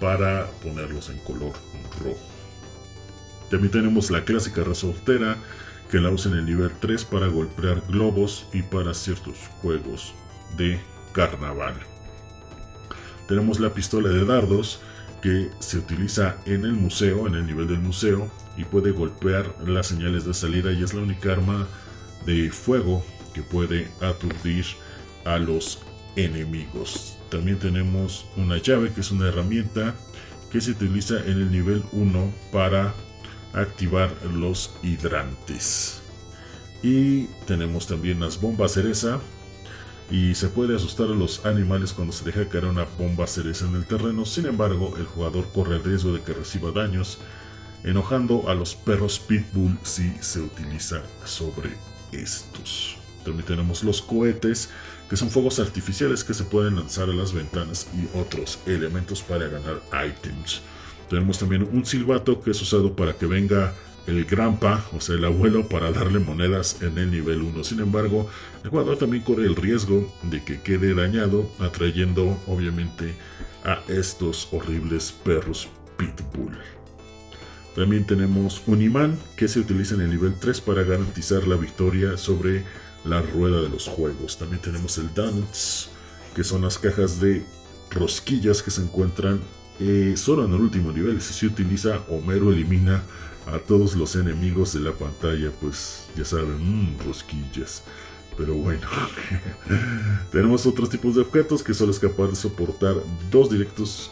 para 0.00 0.46
ponerlos 0.62 1.10
en 1.10 1.18
color 1.18 1.52
rojo. 2.00 2.18
También 3.50 3.70
tenemos 3.70 4.10
la 4.10 4.24
clásica 4.24 4.62
resortera 4.62 5.36
que 5.90 5.98
la 5.98 6.10
usa 6.10 6.30
en 6.30 6.38
el 6.38 6.44
nivel 6.44 6.70
3 6.80 7.04
para 7.06 7.28
golpear 7.28 7.82
globos 7.88 8.46
y 8.52 8.62
para 8.62 8.92
ciertos 8.92 9.36
juegos 9.62 10.14
de 10.56 10.78
carnaval. 11.12 11.74
Tenemos 13.26 13.58
la 13.58 13.72
pistola 13.72 14.10
de 14.10 14.24
dardos 14.24 14.80
que 15.22 15.50
se 15.58 15.78
utiliza 15.78 16.36
en 16.44 16.64
el 16.64 16.72
museo, 16.72 17.26
en 17.26 17.34
el 17.34 17.46
nivel 17.46 17.66
del 17.66 17.80
museo, 17.80 18.30
y 18.58 18.64
puede 18.64 18.90
golpear 18.90 19.54
las 19.66 19.86
señales 19.86 20.24
de 20.24 20.34
salida 20.34 20.72
y 20.72 20.82
es 20.82 20.92
la 20.92 21.00
única 21.00 21.32
arma 21.32 21.66
de 22.26 22.50
fuego 22.50 23.04
que 23.32 23.42
puede 23.42 23.88
aturdir 24.02 24.66
a 25.24 25.38
los 25.38 25.78
enemigos. 26.16 27.16
También 27.30 27.58
tenemos 27.58 28.26
una 28.36 28.58
llave 28.58 28.92
que 28.92 29.00
es 29.00 29.12
una 29.12 29.28
herramienta 29.28 29.94
que 30.50 30.60
se 30.60 30.72
utiliza 30.72 31.20
en 31.20 31.32
el 31.32 31.50
nivel 31.52 31.82
1 31.92 32.32
para 32.52 32.94
activar 33.52 34.10
los 34.34 34.74
hidrantes. 34.82 36.00
Y 36.82 37.24
tenemos 37.46 37.86
también 37.86 38.20
las 38.20 38.40
bombas 38.40 38.72
cereza. 38.72 39.20
Y 40.10 40.34
se 40.34 40.48
puede 40.48 40.74
asustar 40.74 41.08
a 41.08 41.14
los 41.14 41.44
animales 41.44 41.92
cuando 41.92 42.14
se 42.14 42.24
deja 42.24 42.48
caer 42.48 42.64
una 42.64 42.86
bomba 42.98 43.26
cereza 43.26 43.66
en 43.66 43.74
el 43.74 43.84
terreno. 43.84 44.24
Sin 44.24 44.46
embargo, 44.46 44.94
el 44.96 45.04
jugador 45.04 45.46
corre 45.52 45.76
el 45.76 45.84
riesgo 45.84 46.14
de 46.14 46.22
que 46.22 46.32
reciba 46.32 46.70
daños, 46.70 47.18
enojando 47.84 48.48
a 48.48 48.54
los 48.54 48.74
perros 48.74 49.18
pitbull 49.18 49.78
si 49.82 50.12
se 50.20 50.40
utiliza 50.40 51.02
sobre 51.24 51.70
estos. 52.12 52.96
También 53.24 53.46
tenemos 53.46 53.82
los 53.84 54.02
cohetes, 54.02 54.70
que 55.08 55.16
son 55.16 55.30
fuegos 55.30 55.58
artificiales 55.58 56.24
que 56.24 56.34
se 56.34 56.44
pueden 56.44 56.76
lanzar 56.76 57.08
a 57.08 57.14
las 57.14 57.32
ventanas 57.32 57.88
y 57.94 58.18
otros 58.18 58.58
elementos 58.66 59.22
para 59.22 59.48
ganar 59.48 59.80
items. 59.92 60.62
Tenemos 61.08 61.38
también 61.38 61.68
un 61.72 61.84
silbato 61.84 62.40
que 62.40 62.50
es 62.50 62.60
usado 62.60 62.94
para 62.94 63.14
que 63.14 63.26
venga 63.26 63.72
el 64.06 64.24
granpa, 64.24 64.84
o 64.96 65.00
sea, 65.00 65.16
el 65.16 65.24
abuelo, 65.24 65.68
para 65.68 65.92
darle 65.92 66.18
monedas 66.18 66.80
en 66.80 66.96
el 66.96 67.10
nivel 67.10 67.42
1. 67.42 67.64
Sin 67.64 67.80
embargo, 67.80 68.28
el 68.64 68.70
jugador 68.70 68.96
también 68.96 69.22
corre 69.22 69.44
el 69.44 69.56
riesgo 69.56 70.10
de 70.22 70.42
que 70.42 70.60
quede 70.60 70.94
dañado, 70.94 71.50
atrayendo 71.58 72.38
obviamente 72.46 73.14
a 73.64 73.80
estos 73.88 74.48
horribles 74.52 75.12
perros 75.12 75.68
pitbull. 75.98 76.56
También 77.78 78.04
tenemos 78.04 78.60
un 78.66 78.82
imán 78.82 79.16
que 79.36 79.46
se 79.46 79.60
utiliza 79.60 79.94
en 79.94 80.00
el 80.00 80.10
nivel 80.10 80.34
3 80.34 80.62
para 80.62 80.82
garantizar 80.82 81.46
la 81.46 81.54
victoria 81.54 82.16
sobre 82.16 82.64
la 83.04 83.22
rueda 83.22 83.62
de 83.62 83.68
los 83.68 83.86
juegos. 83.86 84.36
También 84.36 84.60
tenemos 84.60 84.98
el 84.98 85.14
Donuts, 85.14 85.88
que 86.34 86.42
son 86.42 86.62
las 86.62 86.76
cajas 86.76 87.20
de 87.20 87.44
rosquillas 87.92 88.64
que 88.64 88.72
se 88.72 88.82
encuentran 88.82 89.40
eh, 89.78 90.14
solo 90.16 90.44
en 90.44 90.54
el 90.54 90.60
último 90.60 90.90
nivel. 90.90 91.20
Si 91.20 91.32
se 91.32 91.46
utiliza, 91.46 92.00
Homero 92.08 92.50
elimina 92.50 93.04
a 93.46 93.58
todos 93.60 93.94
los 93.94 94.16
enemigos 94.16 94.72
de 94.72 94.80
la 94.80 94.90
pantalla, 94.90 95.52
pues 95.60 96.08
ya 96.16 96.24
saben, 96.24 96.58
mmm, 96.58 96.98
rosquillas. 97.06 97.84
Pero 98.36 98.54
bueno, 98.54 98.88
tenemos 100.32 100.66
otros 100.66 100.90
tipos 100.90 101.14
de 101.14 101.20
objetos 101.20 101.62
que 101.62 101.74
son 101.74 101.92
capaces 101.92 102.30
de 102.30 102.36
soportar 102.36 102.96
dos 103.30 103.50
directos 103.50 104.10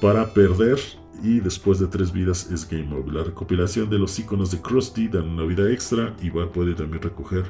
para 0.00 0.32
perder 0.32 0.80
y 1.22 1.40
después 1.40 1.78
de 1.78 1.86
tres 1.86 2.12
vidas 2.12 2.50
es 2.50 2.68
game 2.68 2.94
over. 2.94 3.12
La 3.12 3.24
recopilación 3.24 3.90
de 3.90 3.98
los 3.98 4.18
iconos 4.18 4.50
de 4.50 4.60
Krusty 4.60 5.08
dan 5.08 5.28
una 5.28 5.44
vida 5.44 5.70
extra 5.70 6.14
y 6.20 6.30
puede 6.30 6.74
también 6.74 7.02
recoger 7.02 7.44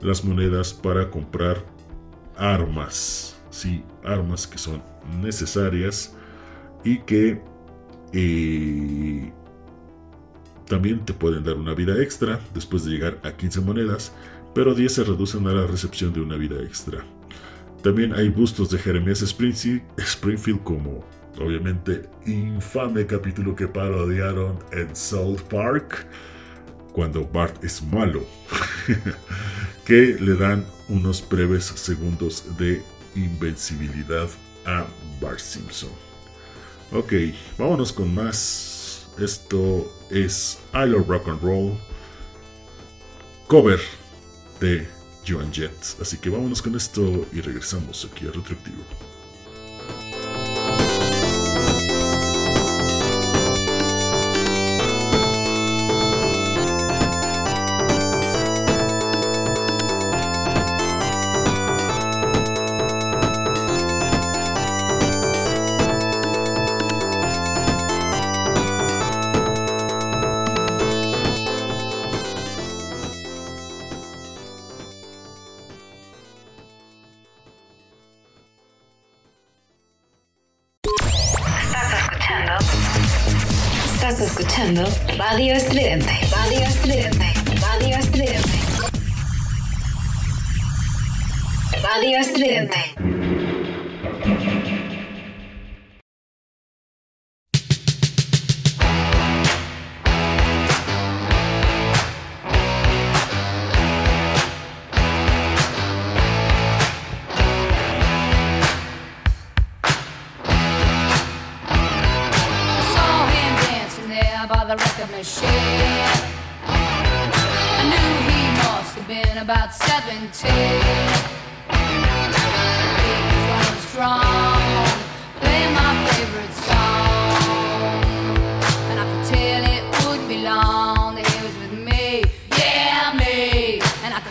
las 0.00 0.24
monedas 0.24 0.72
para 0.72 1.10
comprar 1.10 1.64
armas. 2.36 3.36
Sí, 3.50 3.84
armas 4.04 4.46
que 4.46 4.58
son 4.58 4.82
necesarias 5.20 6.14
y 6.84 6.98
que 7.00 7.40
eh, 8.12 9.32
también 10.66 11.04
te 11.04 11.12
pueden 11.12 11.44
dar 11.44 11.56
una 11.56 11.74
vida 11.74 12.02
extra 12.02 12.40
después 12.54 12.84
de 12.84 12.92
llegar 12.92 13.20
a 13.22 13.32
15 13.32 13.60
monedas, 13.60 14.12
pero 14.54 14.74
10 14.74 14.92
se 14.92 15.04
reducen 15.04 15.46
a 15.46 15.52
la 15.52 15.66
recepción 15.66 16.12
de 16.12 16.20
una 16.20 16.36
vida 16.36 16.62
extra. 16.62 17.04
También 17.82 18.14
hay 18.14 18.28
bustos 18.28 18.70
de 18.70 18.78
Jeremías 18.78 19.22
Springfield 19.22 20.62
como 20.62 21.04
obviamente 21.38 22.08
infame 22.26 23.06
capítulo 23.06 23.54
que 23.54 23.66
parodiaron 23.66 24.58
en 24.72 24.94
South 24.94 25.40
Park 25.48 26.06
cuando 26.92 27.24
Bart 27.24 27.64
es 27.64 27.82
malo, 27.82 28.24
que 29.86 30.16
le 30.20 30.34
dan 30.34 30.64
unos 30.88 31.26
breves 31.26 31.64
segundos 31.64 32.44
de 32.58 32.82
invencibilidad 33.14 34.28
a 34.66 34.84
Bart 35.20 35.38
Simpson. 35.38 35.90
Ok, 36.92 37.12
vámonos 37.56 37.92
con 37.92 38.14
más. 38.14 39.08
Esto 39.18 39.90
es 40.10 40.58
I 40.74 40.86
Love 40.86 41.08
Rock 41.08 41.28
and 41.28 41.42
Roll 41.42 41.78
cover 43.52 43.80
de 44.60 44.88
Joan 45.28 45.52
Jett. 45.52 45.76
Así 46.00 46.16
que 46.16 46.30
vámonos 46.30 46.62
con 46.62 46.74
esto 46.74 47.26
y 47.34 47.42
regresamos 47.42 48.08
aquí 48.10 48.26
a 48.26 48.30
Retroactivo. 48.30 48.82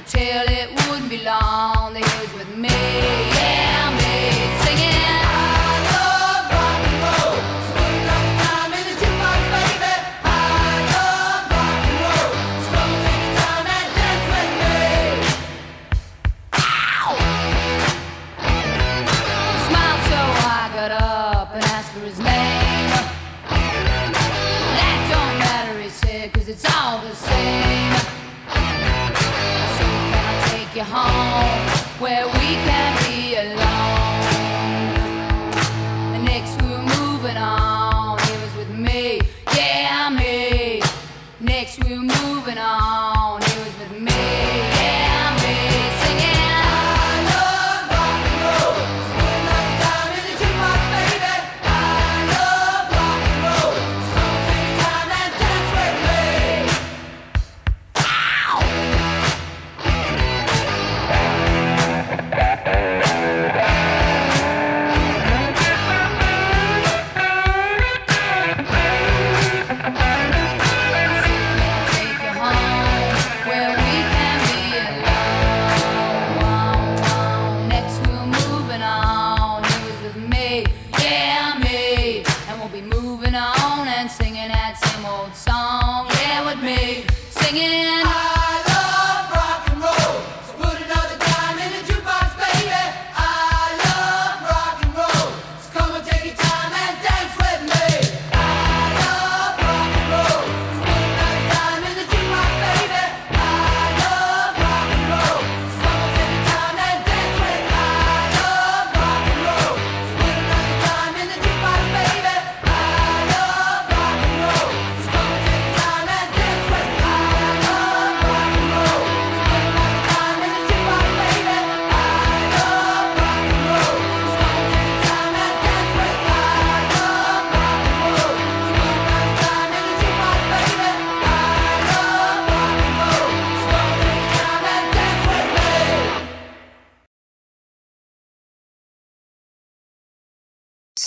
till 0.06 0.46
it 0.48 0.70
would 0.90 1.10
be 1.10 1.24
long. 1.24 1.81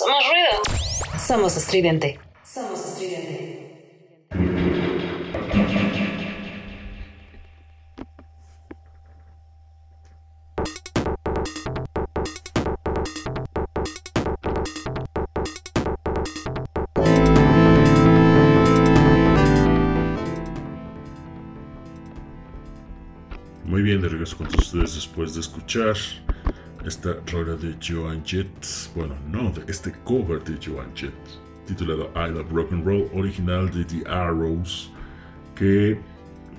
Somos 0.05 0.23
ruido. 0.29 1.17
Somos 1.17 1.57
estridente. 1.57 2.19
Somos 2.43 2.79
estridente. 2.85 3.65
Muy 23.63 23.81
bien, 23.81 24.01
de 24.01 24.09
regreso 24.09 24.37
con 24.37 24.47
todos 24.47 24.67
ustedes 24.67 24.93
después 24.93 25.33
de 25.33 25.41
escuchar 25.41 25.95
esta 26.85 27.17
rola 27.31 27.55
de 27.55 27.75
Joan 27.81 28.23
Jett. 28.23 28.47
Bueno, 28.95 29.15
no, 29.31 29.51
de 29.51 29.63
este 29.71 29.91
cover 30.03 30.43
de 30.43 30.57
Joan 30.63 30.95
Jett, 30.95 31.13
titulado 31.65 32.11
I 32.15 32.31
Love 32.31 32.51
Rock 32.51 32.73
and 32.73 32.85
Roll, 32.85 33.09
original 33.13 33.69
de 33.71 33.83
The 33.85 34.07
Arrows, 34.09 34.91
que 35.55 35.99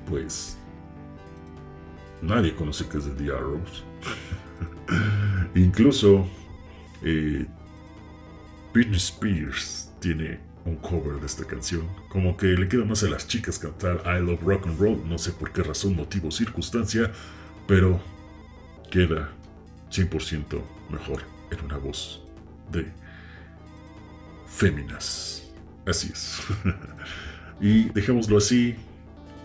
pues 0.08 0.56
nadie 2.22 2.54
conoce 2.54 2.88
que 2.88 2.98
es 2.98 3.06
de 3.06 3.12
The 3.12 3.32
Arrows. 3.32 3.84
Incluso 5.54 6.26
eh, 7.02 7.46
Britney 8.72 8.96
Spears 8.96 9.90
tiene 10.00 10.40
un 10.64 10.76
cover 10.76 11.20
de 11.20 11.26
esta 11.26 11.44
canción. 11.44 11.88
Como 12.08 12.36
que 12.36 12.48
le 12.48 12.68
queda 12.68 12.84
más 12.84 13.02
a 13.04 13.08
las 13.08 13.26
chicas 13.26 13.58
cantar 13.58 14.02
I 14.04 14.20
Love 14.24 14.42
Rock 14.42 14.66
and 14.66 14.78
Roll. 14.78 15.08
No 15.08 15.18
sé 15.18 15.32
por 15.32 15.52
qué 15.52 15.62
razón, 15.62 15.94
motivo 15.94 16.30
circunstancia. 16.30 17.12
Pero 17.66 18.00
queda 18.90 19.30
100% 19.90 20.62
mejor 20.90 21.22
en 21.50 21.64
una 21.64 21.78
voz 21.78 22.22
de 22.70 22.86
féminas. 24.46 25.50
Así 25.86 26.10
es. 26.12 26.38
y 27.60 27.84
dejémoslo 27.90 28.38
así. 28.38 28.76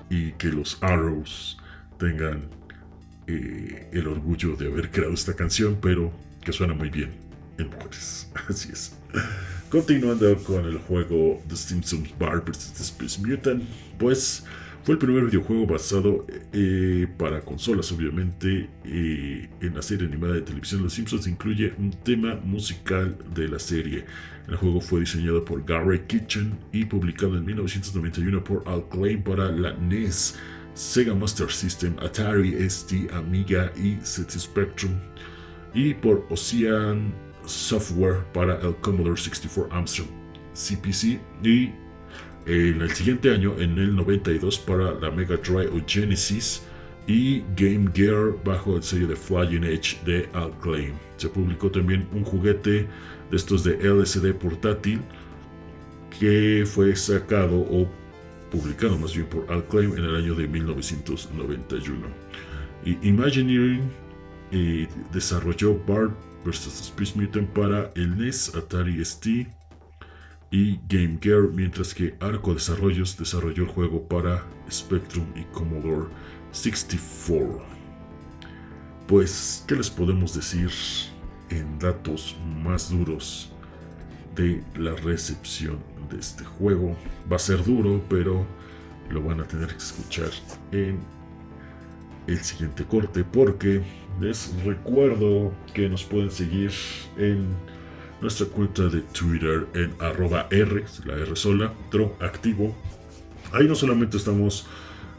Y 0.09 0.33
que 0.33 0.49
los 0.49 0.77
Arrows 0.81 1.57
tengan 1.97 2.49
eh, 3.27 3.87
el 3.93 4.07
orgullo 4.07 4.55
de 4.55 4.67
haber 4.67 4.91
creado 4.91 5.13
esta 5.13 5.35
canción, 5.35 5.77
pero 5.81 6.11
que 6.41 6.51
suena 6.51 6.73
muy 6.73 6.89
bien 6.89 7.13
en 7.57 7.69
mujeres. 7.69 8.29
Así 8.49 8.69
es. 8.71 8.93
Continuando 9.69 10.35
con 10.43 10.65
el 10.65 10.79
juego 10.79 11.41
The 11.47 11.55
Simpsons 11.55 12.17
Bar 12.17 12.43
vs. 12.43 12.73
The 12.73 12.83
Space 12.83 13.21
Mutant, 13.21 13.63
pues 13.97 14.43
fue 14.83 14.93
el 14.93 14.99
primer 14.99 15.25
videojuego 15.25 15.67
basado 15.67 16.25
eh, 16.53 17.07
para 17.17 17.41
consolas, 17.41 17.91
obviamente, 17.91 18.69
eh, 18.83 19.49
en 19.61 19.75
la 19.75 19.81
serie 19.81 20.07
animada 20.07 20.33
de 20.33 20.41
televisión 20.41 20.81
Los 20.81 20.93
Simpsons. 20.93 21.27
Incluye 21.27 21.73
un 21.77 21.91
tema 21.91 22.35
musical 22.43 23.17
de 23.33 23.47
la 23.47 23.59
serie. 23.59 24.05
El 24.47 24.55
juego 24.55 24.81
fue 24.81 25.01
diseñado 25.01 25.45
por 25.45 25.63
Gary 25.63 25.99
Kitchen 26.07 26.57
y 26.71 26.85
publicado 26.85 27.37
en 27.37 27.45
1991 27.45 28.43
por 28.43 28.63
Acclaim 28.67 29.21
para 29.21 29.51
la 29.51 29.73
NES, 29.73 30.35
Sega 30.73 31.13
Master 31.13 31.51
System, 31.51 31.95
Atari 31.99 32.53
ST, 32.53 33.13
Amiga 33.13 33.71
y 33.75 33.97
ZX 34.03 34.41
Spectrum, 34.41 34.93
y 35.73 35.93
por 35.93 36.25
Ocean 36.29 37.13
Software 37.45 38.23
para 38.33 38.59
el 38.61 38.75
Commodore 38.77 39.17
64 39.17 39.75
Amstrad 39.75 40.07
CPC 40.53 41.19
y 41.43 41.71
En 42.45 42.81
el 42.81 42.91
siguiente 42.91 43.31
año, 43.31 43.55
en 43.59 43.77
el 43.77 43.95
92, 43.95 44.59
para 44.59 44.93
la 44.95 45.11
Mega 45.11 45.37
Drive 45.37 45.67
o 45.67 45.81
Genesis 45.85 46.63
y 47.07 47.41
Game 47.55 47.89
Gear 47.93 48.33
bajo 48.43 48.77
el 48.77 48.83
sello 48.83 49.07
de 49.07 49.15
Flying 49.15 49.63
Edge 49.63 49.97
de 50.05 50.27
Acclaim. 50.33 50.93
Se 51.17 51.29
publicó 51.29 51.69
también 51.69 52.07
un 52.13 52.23
juguete 52.23 52.87
de 53.29 53.37
estos 53.37 53.63
de 53.63 53.75
LCD 53.75 54.33
portátil 54.33 55.01
que 56.19 56.63
fue 56.65 56.95
sacado 56.95 57.59
o 57.59 57.87
publicado 58.49 58.97
más 58.97 59.13
bien 59.15 59.27
por 59.27 59.51
Acclaim 59.51 59.97
en 59.97 60.03
el 60.03 60.15
año 60.15 60.35
de 60.35 60.47
1991. 60.47 62.07
Y 62.85 63.07
Imagineering 63.07 63.81
eh, 64.51 64.87
desarrolló 65.13 65.77
Bart 65.87 66.11
vs. 66.43 66.81
Space 66.81 67.13
Mutant 67.15 67.49
para 67.49 67.91
el 67.95 68.17
NES, 68.17 68.55
Atari 68.55 68.99
ST 69.01 69.47
y 70.51 70.79
Game 70.89 71.17
Gear, 71.21 71.43
mientras 71.43 71.93
que 71.93 72.15
Arco 72.19 72.53
Desarrollos 72.53 73.17
desarrolló 73.17 73.63
el 73.63 73.69
juego 73.69 74.03
para 74.07 74.43
Spectrum 74.69 75.25
y 75.35 75.43
Commodore 75.53 76.09
64. 76.51 77.63
Pues, 79.07 79.63
¿qué 79.65 79.75
les 79.75 79.89
podemos 79.89 80.35
decir 80.35 80.69
en 81.49 81.79
datos 81.79 82.35
más 82.63 82.89
duros 82.89 83.51
de 84.35 84.61
la 84.75 84.93
recepción 84.95 85.79
de 86.09 86.19
este 86.19 86.43
juego? 86.43 86.97
Va 87.31 87.37
a 87.37 87.39
ser 87.39 87.63
duro, 87.63 88.03
pero 88.09 88.45
lo 89.09 89.23
van 89.23 89.39
a 89.39 89.45
tener 89.45 89.69
que 89.69 89.77
escuchar 89.77 90.29
en 90.73 90.99
el 92.27 92.37
siguiente 92.39 92.83
corte 92.83 93.23
porque 93.23 93.81
les 94.19 94.53
recuerdo 94.63 95.53
que 95.73 95.89
nos 95.89 96.03
pueden 96.03 96.29
seguir 96.29 96.71
en 97.17 97.47
nuestra 98.21 98.45
cuenta 98.47 98.83
de 98.83 99.01
Twitter 99.01 99.67
en 99.73 99.93
arroba 99.99 100.47
R, 100.51 100.85
la 101.05 101.13
R 101.15 101.35
sola, 101.35 101.73
Tro 101.89 102.15
activo. 102.19 102.75
Ahí 103.51 103.67
no 103.67 103.75
solamente 103.75 104.17
estamos 104.17 104.67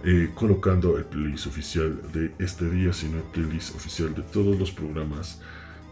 eh, 0.05 0.31
colocando 0.35 0.97
el 0.97 1.05
playlist 1.05 1.47
oficial 1.47 2.01
de 2.13 2.33
este 2.39 2.71
día, 2.71 2.93
sino 2.93 3.19
el 3.19 3.25
playlist 3.25 3.75
oficial 3.75 4.15
de 4.15 4.23
todos 4.23 4.59
los 4.59 4.71
programas 4.71 5.41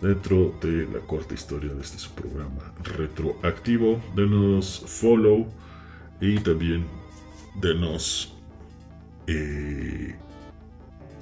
dentro 0.01 0.57
de 0.63 0.89
la 0.93 1.01
corta 1.01 1.35
historia 1.35 1.73
de 1.73 1.81
este 1.81 1.99
su 1.99 2.11
programa 2.13 2.73
retroactivo. 2.83 4.01
Denos 4.17 4.85
follow 4.87 5.47
y 6.21 6.39
también 6.39 6.87
denos 7.61 8.35
eh, 9.27 10.17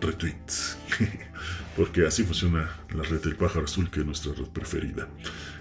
retweets. 0.01 0.79
Porque 1.77 2.07
así 2.07 2.25
funciona 2.25 2.71
la 2.95 3.03
red 3.03 3.23
del 3.23 3.37
pájaro 3.37 3.67
azul, 3.67 3.91
que 3.91 4.01
es 4.01 4.07
nuestra 4.07 4.33
red 4.33 4.47
preferida. 4.47 5.09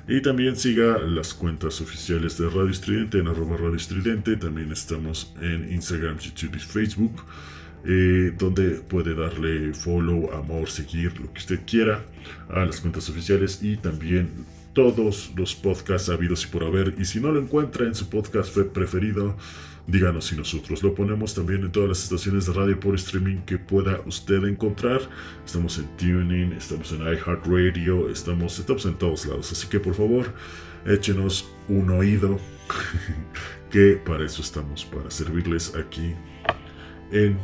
Y 0.08 0.22
también 0.22 0.56
siga 0.56 1.00
las 1.00 1.34
cuentas 1.34 1.82
oficiales 1.82 2.38
de 2.38 2.50
Radio 2.50 2.70
Estridente 2.70 3.20
en 3.20 3.28
arroba 3.28 3.58
Radio 3.58 3.76
Estridente. 3.76 4.38
También 4.38 4.72
estamos 4.72 5.34
en 5.42 5.72
Instagram, 5.72 6.18
YouTube 6.20 6.56
y 6.56 6.60
Facebook. 6.60 7.24
eh, 7.90 8.34
donde 8.38 8.72
puede 8.72 9.16
darle 9.16 9.74
follow, 9.74 10.34
amor, 10.34 10.70
seguir, 10.70 11.18
lo 11.22 11.32
que 11.32 11.40
usted 11.40 11.60
quiera 11.66 12.04
a 12.50 12.66
las 12.66 12.82
cuentas 12.82 13.08
oficiales 13.08 13.60
y 13.64 13.78
también 13.78 14.30
todos 14.74 15.32
los 15.38 15.56
podcasts 15.56 16.10
habidos 16.10 16.44
y 16.44 16.48
por 16.48 16.64
haber. 16.66 16.96
Y 16.98 17.06
si 17.06 17.22
no 17.22 17.32
lo 17.32 17.40
encuentra 17.40 17.86
en 17.86 17.96
su 17.96 18.10
podcast 18.10 18.54
fe- 18.54 18.64
preferido, 18.66 19.38
díganos 19.88 20.26
si 20.26 20.36
nosotros 20.36 20.84
lo 20.84 20.94
ponemos 20.94 21.34
también 21.34 21.64
en 21.64 21.72
todas 21.72 21.90
las 21.90 22.04
estaciones 22.04 22.46
de 22.46 22.54
radio 22.54 22.80
por 22.80 22.94
streaming 22.96 23.38
que 23.38 23.58
pueda 23.58 24.02
usted 24.06 24.44
encontrar. 24.44 25.00
Estamos 25.46 25.78
en 25.78 25.88
Tuning, 25.98 26.52
estamos 26.52 26.92
en 26.92 27.02
iHeartRadio, 27.02 28.10
estamos, 28.10 28.60
estamos 28.60 28.86
en 28.86 28.96
todos 28.96 29.26
lados. 29.26 29.52
Así 29.52 29.68
que 29.68 29.80
por 29.80 29.96
favor, 29.96 30.34
échenos 30.86 31.50
un 31.70 31.90
oído, 31.90 32.38
que 33.72 33.94
para 34.06 34.26
eso 34.26 34.42
estamos, 34.42 34.86
para 34.86 35.10
servirles 35.10 35.74
aquí 35.76 36.14
en 37.12 37.38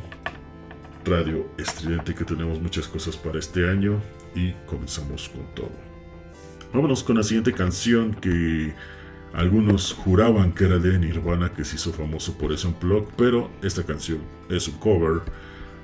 Radio 1.05 1.49
Estridente, 1.57 2.13
que 2.13 2.25
tenemos 2.25 2.61
muchas 2.61 2.87
cosas 2.87 3.15
para 3.17 3.39
este 3.39 3.69
año 3.69 4.01
y 4.35 4.51
comenzamos 4.65 5.29
con 5.29 5.45
todo. 5.55 5.71
Vámonos 6.73 7.03
con 7.03 7.17
la 7.17 7.23
siguiente 7.23 7.53
canción 7.53 8.13
que 8.15 8.73
algunos 9.33 9.93
juraban 9.93 10.51
que 10.53 10.65
era 10.65 10.77
de 10.77 10.97
Nirvana, 10.99 11.51
que 11.51 11.65
se 11.65 11.75
hizo 11.75 11.91
famoso 11.91 12.37
por 12.37 12.51
ese 12.51 12.67
unplug, 12.67 13.07
pero 13.17 13.49
esta 13.61 13.83
canción 13.83 14.19
es 14.49 14.67
un 14.67 14.75
cover. 14.75 15.21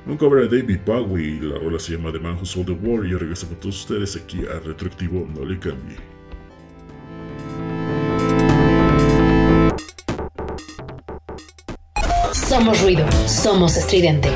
Un 0.06 0.18
cover 0.18 0.47
de 0.47 0.62
David 0.62 0.80
Bowie, 0.86 1.41
la 1.41 1.58
rola 1.58 1.80
se 1.80 1.93
llama 1.93 2.12
The 2.12 2.20
Man 2.20 2.36
Who 2.36 2.45
Sold 2.45 2.68
the 2.68 2.74
War 2.74 3.06
y 3.06 3.14
regreso 3.16 3.47
con 3.47 3.60
todos 3.60 3.82
ustedes 3.82 4.16
aquí 4.16 4.39
a 4.45 4.60
Retroactivo, 4.60 5.28
no 5.36 5.43
le 5.43 5.60
cambie. 5.60 5.97
Somos 12.32 12.82
ruido, 12.82 13.06
somos 13.28 13.78
estridente. 13.78 14.30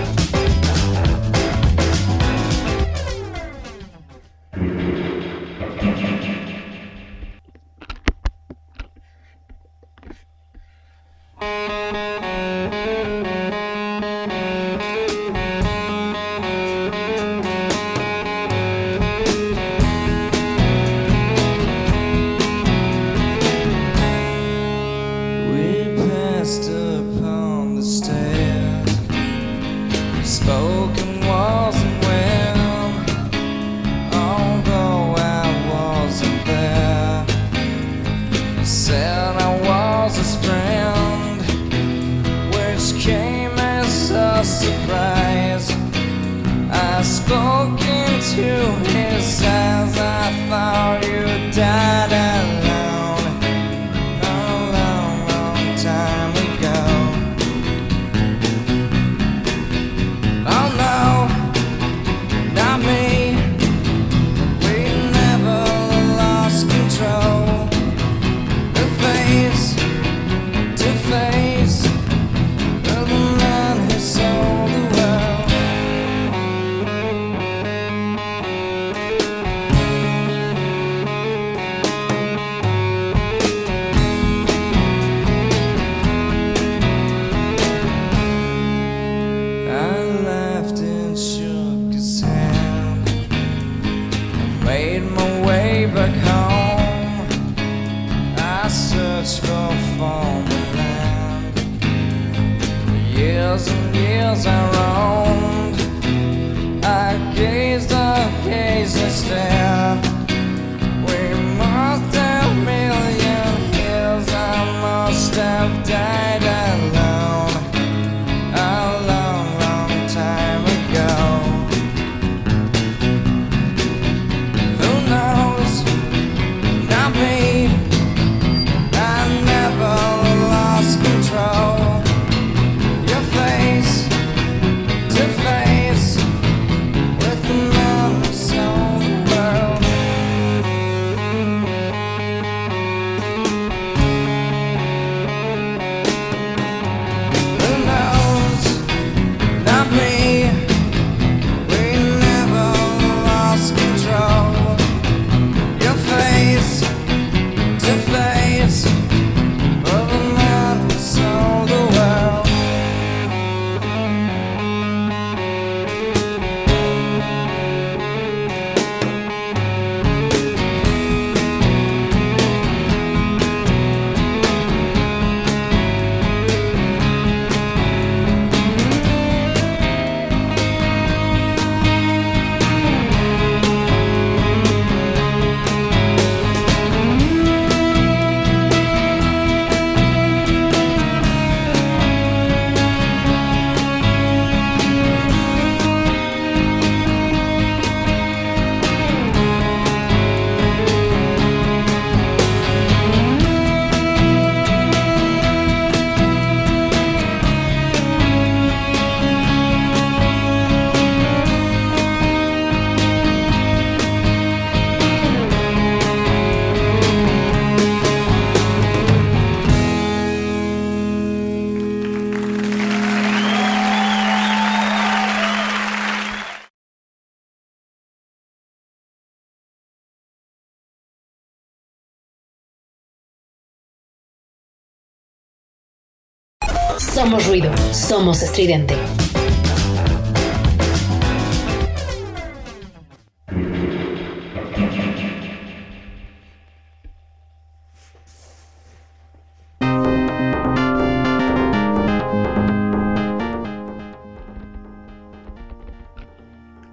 Somos 237.14 237.45
ruido, 237.47 237.72
somos 237.93 238.41
estridente. 238.41 238.95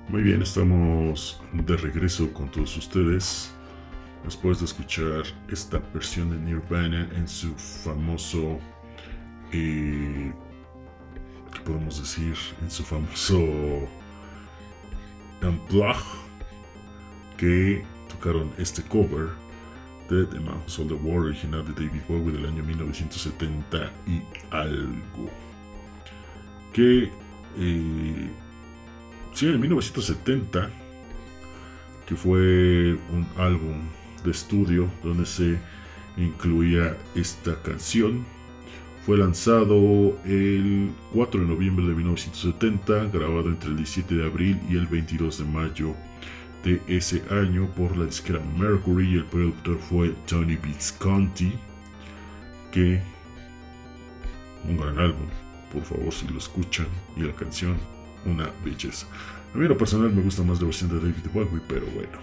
Muy 0.09 0.23
bien, 0.23 0.43
estamos 0.43 1.41
de 1.55 1.77
regreso 1.79 2.31
con 2.35 2.51
todos 2.51 2.77
ustedes 2.77 3.51
después 4.23 4.59
de 4.59 4.67
escuchar 4.67 5.23
esta 5.49 5.79
versión 5.95 6.31
de 6.31 6.37
Nirvana 6.37 7.09
en 7.17 7.27
su 7.27 7.55
famoso, 7.55 8.59
eh, 9.53 10.33
¿qué 11.53 11.61
podemos 11.61 12.01
decir? 12.01 12.37
En 12.63 12.71
su 12.71 12.83
famoso 12.83 13.39
Unplugged 15.43 16.05
que 17.37 17.85
tocaron 18.09 18.51
este 18.59 18.83
cover 18.83 19.29
de 20.09 20.27
The 20.27 20.41
Man 20.41 20.63
Who 20.67 20.85
the 20.87 20.95
World 20.95 21.29
original 21.29 21.65
de 21.65 21.73
David 21.73 22.03
Bowie 22.09 22.33
del 22.33 22.47
año 22.47 22.63
1970 22.63 23.91
y 24.07 24.23
algo 24.51 25.31
que 26.73 27.11
eh, 27.57 28.31
Sí, 29.33 29.47
en 29.47 29.61
1970, 29.61 30.69
que 32.07 32.17
fue 32.17 32.99
un 33.13 33.27
álbum 33.37 33.81
de 34.25 34.33
estudio 34.33 34.91
donde 35.03 35.25
se 35.25 35.59
incluía 36.17 36.97
esta 37.15 37.55
canción. 37.63 38.27
Fue 39.05 39.17
lanzado 39.17 40.19
el 40.25 40.91
4 41.13 41.41
de 41.41 41.47
noviembre 41.47 41.87
de 41.87 41.95
1970, 41.95 43.07
grabado 43.07 43.49
entre 43.49 43.71
el 43.71 43.77
17 43.77 44.15
de 44.15 44.27
abril 44.27 44.61
y 44.69 44.77
el 44.77 44.87
22 44.87 45.39
de 45.39 45.45
mayo 45.45 45.95
de 46.65 46.83
ese 46.87 47.23
año 47.31 47.67
por 47.75 47.97
la 47.97 48.05
disquera 48.05 48.41
Mercury 48.59 49.15
el 49.15 49.25
productor 49.25 49.79
fue 49.79 50.11
Tony 50.27 50.57
Visconti, 50.57 51.53
que 52.71 53.01
un 54.69 54.77
gran 54.77 54.99
álbum, 54.99 55.27
por 55.73 55.83
favor 55.83 56.13
si 56.13 56.29
lo 56.29 56.39
escuchan, 56.39 56.87
y 57.17 57.21
la 57.21 57.33
canción 57.33 57.77
una 58.27 58.51
belleza. 58.63 59.07
A 59.55 59.57
mí 59.57 59.63
en 59.63 59.71
lo 59.71 59.79
personal 59.79 60.13
me 60.13 60.23
gusta 60.23 60.43
más 60.43 60.61
la 60.61 60.67
versión 60.67 60.91
de 60.91 60.97
David 60.97 61.31
Bowie, 61.33 61.63
pero 61.67 61.87
bueno, 61.87 62.19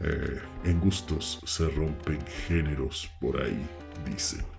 eh, 0.00 0.40
en 0.64 0.80
gustos 0.80 1.40
se 1.44 1.68
rompen 1.70 2.20
géneros 2.46 3.10
por 3.20 3.42
ahí, 3.42 3.66
dicen. 4.08 4.57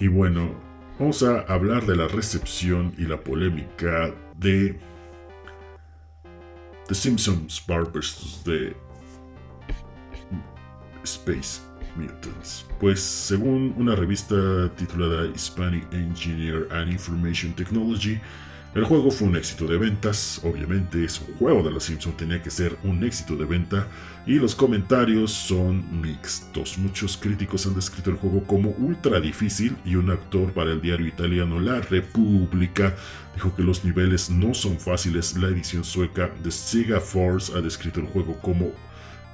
Y 0.00 0.06
bueno, 0.06 0.54
vamos 0.98 1.22
a 1.22 1.40
hablar 1.40 1.84
de 1.86 1.96
la 1.96 2.06
recepción 2.06 2.94
y 2.98 3.02
la 3.02 3.16
polémica 3.18 4.14
de 4.36 4.78
The 6.86 6.94
Simpsons 6.94 7.64
Bar 7.66 7.90
vs. 7.92 8.42
The 8.44 8.76
Space 11.02 11.60
Mutants. 11.96 12.64
Pues 12.78 13.00
según 13.00 13.74
una 13.76 13.96
revista 13.96 14.70
titulada 14.76 15.26
Hispanic 15.34 15.92
Engineer 15.92 16.68
and 16.70 16.92
Information 16.92 17.52
Technology, 17.54 18.20
el 18.74 18.84
juego 18.84 19.10
fue 19.10 19.28
un 19.28 19.36
éxito 19.36 19.66
de 19.66 19.78
ventas, 19.78 20.40
obviamente 20.44 21.02
es 21.02 21.20
un 21.20 21.34
juego 21.36 21.62
de 21.62 21.70
los 21.70 21.84
Simpsons, 21.84 22.16
tenía 22.18 22.42
que 22.42 22.50
ser 22.50 22.76
un 22.84 23.02
éxito 23.02 23.34
de 23.34 23.46
venta 23.46 23.88
y 24.26 24.34
los 24.34 24.54
comentarios 24.54 25.32
son 25.32 26.02
mixtos. 26.02 26.76
Muchos 26.76 27.16
críticos 27.16 27.66
han 27.66 27.74
descrito 27.74 28.10
el 28.10 28.16
juego 28.16 28.44
como 28.44 28.70
ultra 28.72 29.20
difícil 29.20 29.74
y 29.86 29.94
un 29.94 30.10
actor 30.10 30.52
para 30.52 30.70
el 30.70 30.82
diario 30.82 31.06
italiano 31.06 31.58
La 31.58 31.80
Repubblica 31.80 32.94
dijo 33.34 33.56
que 33.56 33.62
los 33.62 33.84
niveles 33.84 34.28
no 34.28 34.52
son 34.52 34.78
fáciles. 34.78 35.34
La 35.38 35.48
edición 35.48 35.82
sueca 35.82 36.30
de 36.42 36.50
Sega 36.50 37.00
Force 37.00 37.52
ha 37.56 37.62
descrito 37.62 38.00
el 38.00 38.06
juego 38.06 38.38
como 38.40 38.72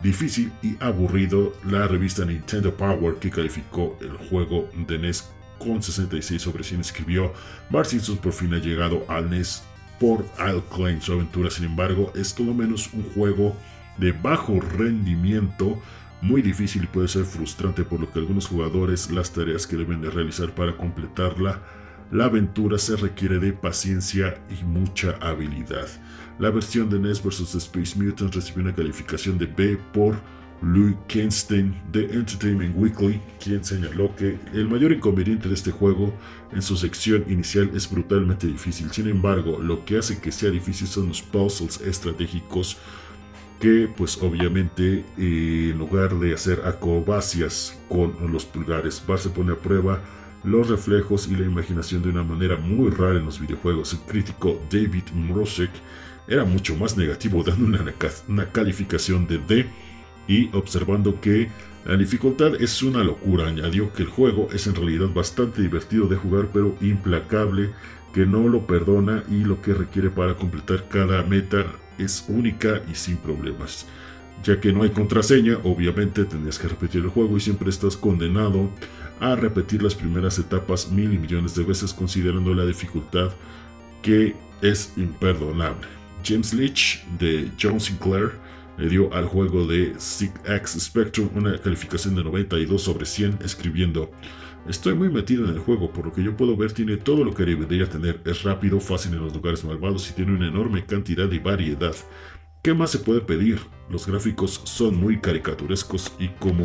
difícil 0.01 0.53
y 0.63 0.77
aburrido. 0.79 1.55
La 1.65 1.89
revista 1.89 2.25
Nintendo 2.25 2.73
Power 2.73 3.17
que 3.17 3.31
calificó 3.31 3.99
el 4.01 4.17
juego 4.29 4.71
de 4.87 4.97
NES 4.97 5.29
con 5.65 5.83
66 5.83 6.41
sobre 6.41 6.65
100 6.65 6.81
escribió, 6.81 7.33
Bart 7.71 7.89
Simpson 7.89 8.19
por 8.19 8.33
fin 8.33 8.55
ha 8.55 8.59
llegado 8.59 9.05
al 9.09 9.31
NES 9.31 9.63
por 9.99 10.25
I'll 10.39 10.63
Claim. 10.75 11.01
Su 11.01 11.13
aventura, 11.13 11.51
sin 11.51 11.65
embargo, 11.65 12.13
es 12.15 12.35
todo 12.35 12.53
menos 12.53 12.93
un 12.93 13.05
juego 13.15 13.57
de 13.99 14.13
bajo 14.13 14.61
rendimiento, 14.61 15.81
muy 16.21 16.43
difícil 16.43 16.85
y 16.85 16.87
puede 16.87 17.09
ser 17.09 17.25
frustrante 17.25 17.85
por 17.85 18.01
lo 18.01 18.13
que 18.13 18.19
algunos 18.19 18.47
jugadores 18.47 19.11
las 19.11 19.33
tareas 19.33 19.67
que 19.67 19.77
deben 19.77 20.01
de 20.01 20.11
realizar 20.11 20.55
para 20.55 20.77
completarla 20.77 21.61
la 22.11 22.27
aventura 22.27 22.79
se 22.79 22.97
requiere 22.97 23.39
de 23.39 23.53
paciencia 23.53 24.39
y 24.49 24.63
mucha 24.65 25.17
habilidad. 25.21 25.89
La 26.39 26.51
versión 26.51 26.89
de 26.91 26.99
NES 26.99 27.23
vs 27.23 27.55
Space 27.55 27.99
Mutants 27.99 28.37
recibió 28.37 28.63
una 28.63 28.75
calificación 28.75 29.39
de 29.39 29.47
B 29.47 29.79
por 29.93 30.17
Louis 30.63 30.97
Kenstein 31.09 31.75
de 31.93 32.05
Entertainment 32.05 32.75
Weekly, 32.77 33.21
quien 33.43 33.65
señaló 33.65 34.15
que 34.17 34.39
el 34.53 34.69
mayor 34.69 34.93
inconveniente 34.93 35.49
de 35.49 35.55
este 35.55 35.71
juego 35.71 36.13
en 36.53 36.63
su 36.63 36.77
sección 36.77 37.25
inicial 37.29 37.71
es 37.75 37.91
brutalmente 37.91 38.47
difícil. 38.47 38.91
Sin 38.91 39.09
embargo, 39.09 39.59
lo 39.61 39.85
que 39.85 39.99
hace 39.99 40.21
que 40.21 40.33
sea 40.33 40.51
difícil 40.51 40.87
son 40.87 41.09
los 41.09 41.23
puzzles 41.23 41.81
estratégicos 41.81 42.79
que 43.61 43.89
pues 43.97 44.19
obviamente 44.21 45.05
eh, 45.17 45.71
en 45.73 45.79
lugar 45.79 46.19
de 46.19 46.35
hacer 46.35 46.63
acrobacias 46.65 47.79
con 47.89 48.15
los 48.31 48.45
pulgares, 48.45 49.03
Bar 49.07 49.21
pone 49.35 49.53
a 49.53 49.57
prueba 49.57 50.03
los 50.45 50.69
reflejos 50.69 51.29
y 51.29 51.37
la 51.37 51.47
imaginación 51.47 52.03
de 52.03 52.11
una 52.11 52.23
manera 52.23 52.57
muy 52.57 52.91
rara 52.91 53.19
en 53.19 53.25
los 53.25 53.41
videojuegos. 53.41 53.95
El 53.95 54.01
crítico 54.01 54.61
David 54.71 55.05
Mrosek 55.15 55.71
era 56.29 56.45
mucho 56.45 56.77
más 56.77 56.97
negativo, 56.97 57.43
dando 57.43 57.65
una, 57.67 57.85
una 58.29 58.53
calificación 58.53 59.27
de 59.27 59.39
D 59.39 59.67
y 60.29 60.55
observando 60.55 61.21
que 61.21 61.49
la 61.85 61.97
dificultad 61.97 62.55
es 62.63 62.83
una 62.83 63.05
locura, 63.05 63.49
añadió 63.49 63.93
que 63.93 64.05
el 64.05 64.09
juego 64.09 64.49
es 64.53 64.67
en 64.67 64.75
realidad 64.75 65.09
bastante 65.09 65.61
divertido 65.61 66.07
de 66.07 66.17
jugar 66.17 66.49
pero 66.53 66.77
implacable, 66.81 67.73
que 68.15 68.25
no 68.25 68.49
lo 68.49 68.67
perdona 68.67 69.23
y 69.29 69.45
lo 69.45 69.61
que 69.61 69.75
requiere 69.75 70.09
para 70.09 70.35
completar 70.35 70.89
cada 70.89 71.23
meta 71.25 71.67
es 71.99 72.25
única 72.29 72.81
y 72.91 72.95
sin 72.95 73.17
problemas. 73.19 73.87
Ya 74.43 74.61
que 74.61 74.73
no 74.73 74.83
hay 74.83 74.91
contraseña, 74.91 75.59
obviamente 75.63 76.25
tendrías 76.25 76.59
que 76.59 76.69
repetir 76.69 77.03
el 77.03 77.11
juego 77.11 77.37
y 77.37 77.41
siempre 77.41 77.71
estás 77.71 77.97
condenado 77.97 78.71
a 79.21 79.37
repetir 79.37 79.83
las 79.83 79.95
primeras 79.95 80.39
etapas 80.39 80.91
mil 80.91 81.13
y 81.13 81.19
millones 81.19 81.55
de 81.55 81.65
veces 81.65 81.93
considerando 81.93 82.55
la 82.55 82.65
dificultad 82.65 83.31
que 84.03 84.35
es 84.63 84.93
imperdonable. 84.97 85.87
James 86.25 86.55
Leach 86.55 87.05
de 87.19 87.51
John 87.61 87.81
Sinclair 87.81 88.33
le 88.77 88.89
dio 88.89 89.13
al 89.13 89.27
juego 89.27 89.67
de 89.67 89.93
X 89.93 90.77
Spectrum 90.79 91.31
una 91.35 91.59
calificación 91.59 92.17
de 92.17 92.25
92 92.25 92.83
sobre 92.83 93.07
100 93.07 93.39
escribiendo 93.45 94.11
Estoy 94.69 94.95
muy 94.95 95.11
metido 95.11 95.45
en 95.45 95.51
el 95.51 95.59
juego, 95.59 95.93
por 95.93 96.07
lo 96.07 96.13
que 96.13 96.23
yo 96.23 96.35
puedo 96.37 96.57
ver 96.57 96.73
tiene 96.73 96.97
todo 96.97 97.23
lo 97.23 97.35
que 97.35 97.45
debería 97.45 97.87
tener, 97.87 98.23
es 98.25 98.45
rápido, 98.45 98.81
fácil 98.81 99.13
en 99.13 99.21
los 99.21 99.35
lugares 99.35 99.63
malvados 99.63 100.09
y 100.09 100.15
tiene 100.15 100.33
una 100.33 100.49
enorme 100.49 100.87
cantidad 100.87 101.31
y 101.31 101.39
variedad. 101.39 101.95
¿Qué 102.63 102.73
más 102.73 102.91
se 102.91 102.99
puede 102.99 103.21
pedir? 103.21 103.61
Los 103.91 104.07
gráficos 104.07 104.63
son 104.65 104.97
muy 104.97 105.21
caricaturescos 105.21 106.15
y 106.19 106.29
como 106.29 106.65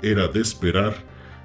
era 0.00 0.26
de 0.26 0.40
esperar, 0.40 0.96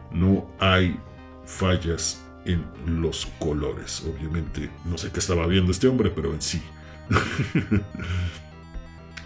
no 0.09 0.49
hay 0.57 0.97
fallas 1.45 2.25
en 2.45 2.63
los 2.85 3.25
colores. 3.37 4.01
Obviamente, 4.07 4.69
no 4.85 4.97
sé 4.97 5.11
qué 5.11 5.19
estaba 5.19 5.47
viendo 5.47 5.71
este 5.71 5.89
hombre, 5.89 6.11
pero 6.11 6.33
en 6.33 6.41
sí. 6.41 6.61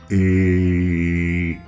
eh, 0.10 1.60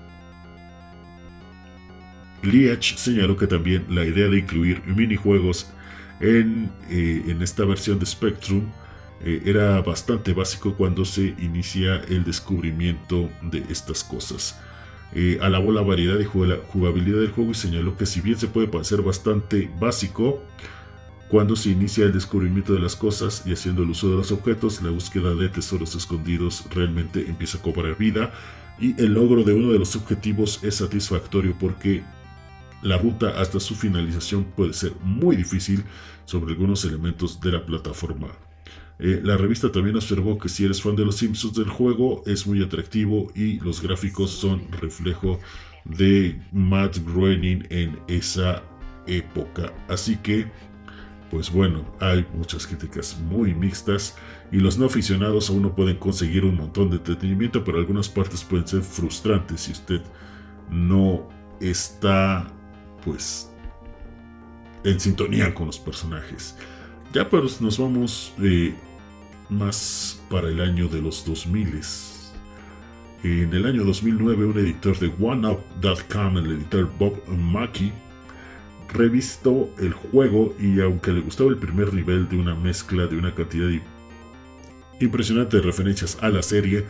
señaló 2.95 3.37
que 3.37 3.47
también 3.47 3.85
la 3.89 4.03
idea 4.05 4.27
de 4.27 4.39
incluir 4.39 4.83
minijuegos 4.85 5.71
en, 6.19 6.71
eh, 6.89 7.23
en 7.27 7.41
esta 7.41 7.65
versión 7.65 7.99
de 7.99 8.05
Spectrum 8.05 8.63
eh, 9.21 9.41
era 9.45 9.81
bastante 9.81 10.33
básico 10.33 10.75
cuando 10.75 11.05
se 11.05 11.35
inicia 11.39 11.95
el 12.09 12.23
descubrimiento 12.23 13.29
de 13.41 13.63
estas 13.69 14.03
cosas. 14.03 14.59
Eh, 15.13 15.39
alabó 15.41 15.71
la 15.71 15.81
variedad 15.81 16.19
y 16.19 16.25
jugabilidad 16.25 17.19
del 17.19 17.31
juego 17.31 17.51
y 17.51 17.55
señaló 17.55 17.95
que 17.95 18.05
si 18.05 18.21
bien 18.21 18.37
se 18.37 18.47
puede 18.47 18.67
parecer 18.67 19.01
bastante 19.01 19.71
básico, 19.79 20.43
cuando 21.35 21.57
se 21.57 21.69
inicia 21.69 22.05
el 22.05 22.13
descubrimiento 22.13 22.71
de 22.71 22.79
las 22.79 22.95
cosas 22.95 23.43
y 23.45 23.51
haciendo 23.51 23.83
el 23.83 23.89
uso 23.89 24.09
de 24.09 24.15
los 24.15 24.31
objetos, 24.31 24.81
la 24.81 24.89
búsqueda 24.89 25.35
de 25.35 25.49
tesoros 25.49 25.93
escondidos 25.93 26.63
realmente 26.73 27.27
empieza 27.27 27.57
a 27.57 27.61
cobrar 27.61 27.97
vida 27.97 28.31
y 28.79 28.97
el 29.01 29.15
logro 29.15 29.43
de 29.43 29.51
uno 29.51 29.73
de 29.73 29.77
los 29.77 29.97
objetivos 29.97 30.63
es 30.63 30.75
satisfactorio 30.75 31.53
porque 31.59 32.03
la 32.83 32.97
ruta 32.97 33.41
hasta 33.41 33.59
su 33.59 33.75
finalización 33.75 34.45
puede 34.55 34.71
ser 34.71 34.93
muy 35.03 35.35
difícil 35.35 35.83
sobre 36.23 36.53
algunos 36.53 36.85
elementos 36.85 37.41
de 37.41 37.51
la 37.51 37.65
plataforma. 37.65 38.29
Eh, 38.99 39.19
la 39.21 39.35
revista 39.35 39.69
también 39.69 39.97
observó 39.97 40.37
que 40.37 40.47
si 40.47 40.63
eres 40.63 40.81
fan 40.81 40.95
de 40.95 41.03
los 41.03 41.17
Simpsons 41.17 41.55
del 41.55 41.67
juego 41.67 42.23
es 42.25 42.47
muy 42.47 42.63
atractivo 42.63 43.29
y 43.35 43.59
los 43.59 43.81
gráficos 43.81 44.31
son 44.31 44.71
reflejo 44.71 45.41
de 45.83 46.39
Matt 46.53 46.99
Groening 46.99 47.67
en 47.71 47.99
esa 48.07 48.63
época. 49.05 49.73
Así 49.89 50.15
que 50.15 50.49
pues 51.29 51.51
bueno, 51.51 51.83
hay 51.99 52.25
muchas 52.33 52.67
críticas 52.67 53.17
muy 53.19 53.53
mixtas 53.53 54.15
y 54.51 54.57
los 54.57 54.77
no 54.77 54.85
aficionados 54.85 55.49
aún 55.49 55.63
no 55.63 55.75
pueden 55.75 55.97
conseguir 55.97 56.45
un 56.45 56.55
montón 56.55 56.89
de 56.89 56.97
entretenimiento, 56.97 57.63
pero 57.63 57.79
algunas 57.79 58.09
partes 58.09 58.43
pueden 58.43 58.67
ser 58.67 58.81
frustrantes 58.81 59.61
si 59.61 59.71
usted 59.71 60.01
no 60.69 61.27
está 61.59 62.47
pues 63.03 63.51
en 64.83 64.99
sintonía 64.99 65.53
con 65.53 65.67
los 65.67 65.79
personajes. 65.79 66.55
Ya 67.13 67.29
pues 67.29 67.61
nos 67.61 67.79
vamos 67.79 68.33
eh, 68.41 68.75
más 69.49 70.21
para 70.29 70.49
el 70.49 70.61
año 70.61 70.87
de 70.87 71.01
los 71.01 71.25
2000. 71.25 71.81
En 73.23 73.53
el 73.53 73.65
año 73.65 73.83
2009 73.83 74.45
un 74.45 74.59
editor 74.59 74.99
de 74.99 75.11
OneUp.com, 75.19 76.37
el 76.37 76.51
editor 76.51 76.91
Bob 76.99 77.27
Mackey, 77.27 77.91
revistó 78.93 79.69
el 79.79 79.93
juego 79.93 80.55
y 80.59 80.79
aunque 80.81 81.11
le 81.11 81.21
gustaba 81.21 81.49
el 81.49 81.57
primer 81.57 81.93
nivel 81.93 82.29
de 82.29 82.37
una 82.37 82.55
mezcla 82.55 83.07
de 83.07 83.17
una 83.17 83.33
cantidad 83.33 83.69
impresionante 84.99 85.57
de 85.57 85.63
referencias 85.63 86.17
a 86.21 86.29
la 86.29 86.41
serie, 86.41 86.85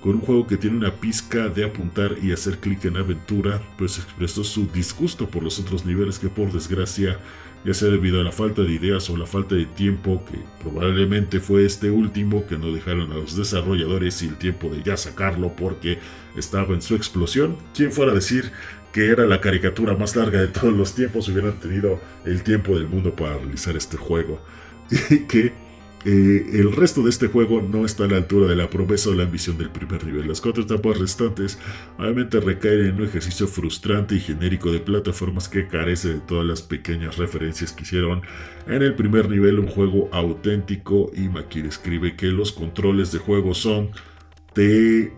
con 0.00 0.14
un 0.14 0.20
juego 0.20 0.46
que 0.46 0.56
tiene 0.56 0.78
una 0.78 0.94
pizca 0.94 1.48
de 1.48 1.64
apuntar 1.64 2.16
y 2.22 2.32
hacer 2.32 2.58
clic 2.58 2.84
en 2.86 2.96
aventura, 2.96 3.60
pues 3.76 3.98
expresó 3.98 4.44
su 4.44 4.66
disgusto 4.66 5.28
por 5.28 5.42
los 5.42 5.58
otros 5.58 5.84
niveles 5.84 6.18
que 6.18 6.28
por 6.28 6.50
desgracia, 6.52 7.18
ya 7.66 7.74
sea 7.74 7.90
debido 7.90 8.18
a 8.20 8.24
la 8.24 8.32
falta 8.32 8.62
de 8.62 8.72
ideas 8.72 9.10
o 9.10 9.16
la 9.18 9.26
falta 9.26 9.54
de 9.54 9.66
tiempo, 9.66 10.24
que 10.24 10.38
probablemente 10.62 11.38
fue 11.38 11.66
este 11.66 11.90
último 11.90 12.46
que 12.46 12.56
no 12.56 12.72
dejaron 12.72 13.12
a 13.12 13.16
los 13.16 13.36
desarrolladores 13.36 14.22
y 14.22 14.28
el 14.28 14.36
tiempo 14.36 14.70
de 14.70 14.82
ya 14.82 14.96
sacarlo 14.96 15.54
porque 15.54 15.98
estaba 16.34 16.74
en 16.74 16.80
su 16.80 16.94
explosión, 16.94 17.58
quien 17.74 17.92
fuera 17.92 18.12
a 18.12 18.14
decir 18.14 18.52
que 18.92 19.06
era 19.10 19.26
la 19.26 19.40
caricatura 19.40 19.96
más 19.96 20.16
larga 20.16 20.40
de 20.40 20.48
todos 20.48 20.72
los 20.72 20.94
tiempos, 20.94 21.28
hubieran 21.28 21.58
tenido 21.60 22.00
el 22.24 22.42
tiempo 22.42 22.74
del 22.74 22.86
mundo 22.88 23.14
para 23.14 23.36
realizar 23.38 23.76
este 23.76 23.96
juego. 23.96 24.40
Y 25.10 25.20
que 25.20 25.52
eh, 26.04 26.46
el 26.54 26.72
resto 26.72 27.02
de 27.02 27.10
este 27.10 27.26
juego 27.26 27.60
no 27.60 27.84
está 27.84 28.04
a 28.04 28.06
la 28.06 28.16
altura 28.16 28.46
de 28.46 28.56
la 28.56 28.70
promesa 28.70 29.10
o 29.10 29.14
la 29.14 29.24
ambición 29.24 29.58
del 29.58 29.68
primer 29.68 30.02
nivel. 30.06 30.26
Las 30.28 30.40
cuatro 30.40 30.62
etapas 30.62 30.98
restantes 30.98 31.58
obviamente 31.98 32.40
recaen 32.40 32.86
en 32.86 32.94
un 32.96 33.04
ejercicio 33.04 33.46
frustrante 33.46 34.14
y 34.14 34.20
genérico 34.20 34.72
de 34.72 34.80
plataformas 34.80 35.50
que 35.50 35.68
carece 35.68 36.14
de 36.14 36.20
todas 36.20 36.46
las 36.46 36.62
pequeñas 36.62 37.18
referencias 37.18 37.72
que 37.72 37.82
hicieron 37.82 38.22
en 38.66 38.80
el 38.82 38.94
primer 38.94 39.28
nivel 39.28 39.58
un 39.58 39.66
juego 39.66 40.08
auténtico 40.10 41.10
y 41.14 41.28
Makir 41.28 41.66
escribe 41.66 42.16
que 42.16 42.28
los 42.28 42.52
controles 42.52 43.12
de 43.12 43.18
juego 43.18 43.52
son 43.52 43.90
terribles. 44.54 45.10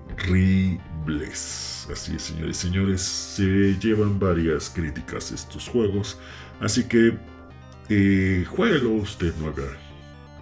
Así 1.91 2.15
es, 2.15 2.23
señores 2.23 2.59
y 2.59 2.61
señores, 2.69 3.03
se 3.03 3.79
llevan 3.79 4.19
varias 4.19 4.71
críticas 4.71 5.33
estos 5.33 5.69
juegos, 5.69 6.19
así 6.61 6.85
que 6.85 7.17
eh, 7.89 8.45
jueguelo 8.49 8.91
usted, 8.91 9.35
no 9.37 9.49
haga 9.49 9.65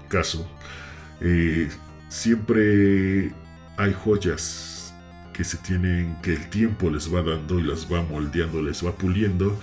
caso. 0.08 0.46
Eh, 1.20 1.68
siempre 2.08 3.32
hay 3.76 3.92
joyas 3.92 4.94
que 5.32 5.44
se 5.44 5.56
tienen, 5.58 6.16
que 6.22 6.34
el 6.34 6.50
tiempo 6.50 6.90
les 6.90 7.12
va 7.12 7.22
dando 7.22 7.58
y 7.58 7.62
las 7.62 7.90
va 7.90 8.02
moldeando, 8.02 8.62
les 8.62 8.84
va 8.84 8.92
puliendo. 8.92 9.58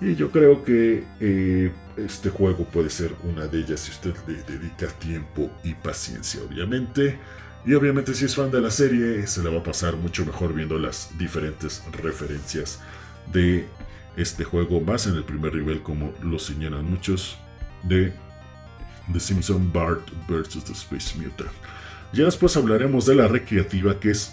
Y 0.00 0.14
yo 0.14 0.30
creo 0.30 0.64
que 0.64 1.04
eh, 1.20 1.70
este 1.96 2.30
juego 2.30 2.64
puede 2.64 2.90
ser 2.90 3.14
una 3.22 3.46
de 3.46 3.60
ellas 3.60 3.80
si 3.80 3.90
usted 3.90 4.14
le 4.26 4.42
dedica 4.42 4.88
tiempo 4.98 5.50
y 5.62 5.74
paciencia, 5.74 6.40
obviamente. 6.42 7.18
Y 7.66 7.74
obviamente 7.74 8.14
si 8.14 8.24
es 8.24 8.34
fan 8.34 8.50
de 8.50 8.60
la 8.60 8.70
serie, 8.70 9.26
se 9.26 9.42
la 9.42 9.50
va 9.50 9.58
a 9.58 9.62
pasar 9.62 9.96
mucho 9.96 10.24
mejor 10.24 10.54
viendo 10.54 10.78
las 10.78 11.10
diferentes 11.18 11.82
referencias 11.92 12.80
de 13.32 13.66
este 14.16 14.44
juego, 14.44 14.80
más 14.80 15.06
en 15.06 15.14
el 15.14 15.24
primer 15.24 15.54
nivel 15.54 15.82
como 15.82 16.12
lo 16.22 16.38
señalan 16.38 16.84
muchos, 16.84 17.38
de 17.82 18.12
The 19.12 19.20
Simpson 19.20 19.72
Bart 19.72 20.08
vs. 20.28 20.64
The 20.64 20.72
Space 20.72 21.18
Mutant. 21.18 21.50
Ya 22.12 22.24
después 22.24 22.56
hablaremos 22.56 23.06
de 23.06 23.14
la 23.14 23.28
recreativa 23.28 23.98
que 24.00 24.10
es 24.10 24.32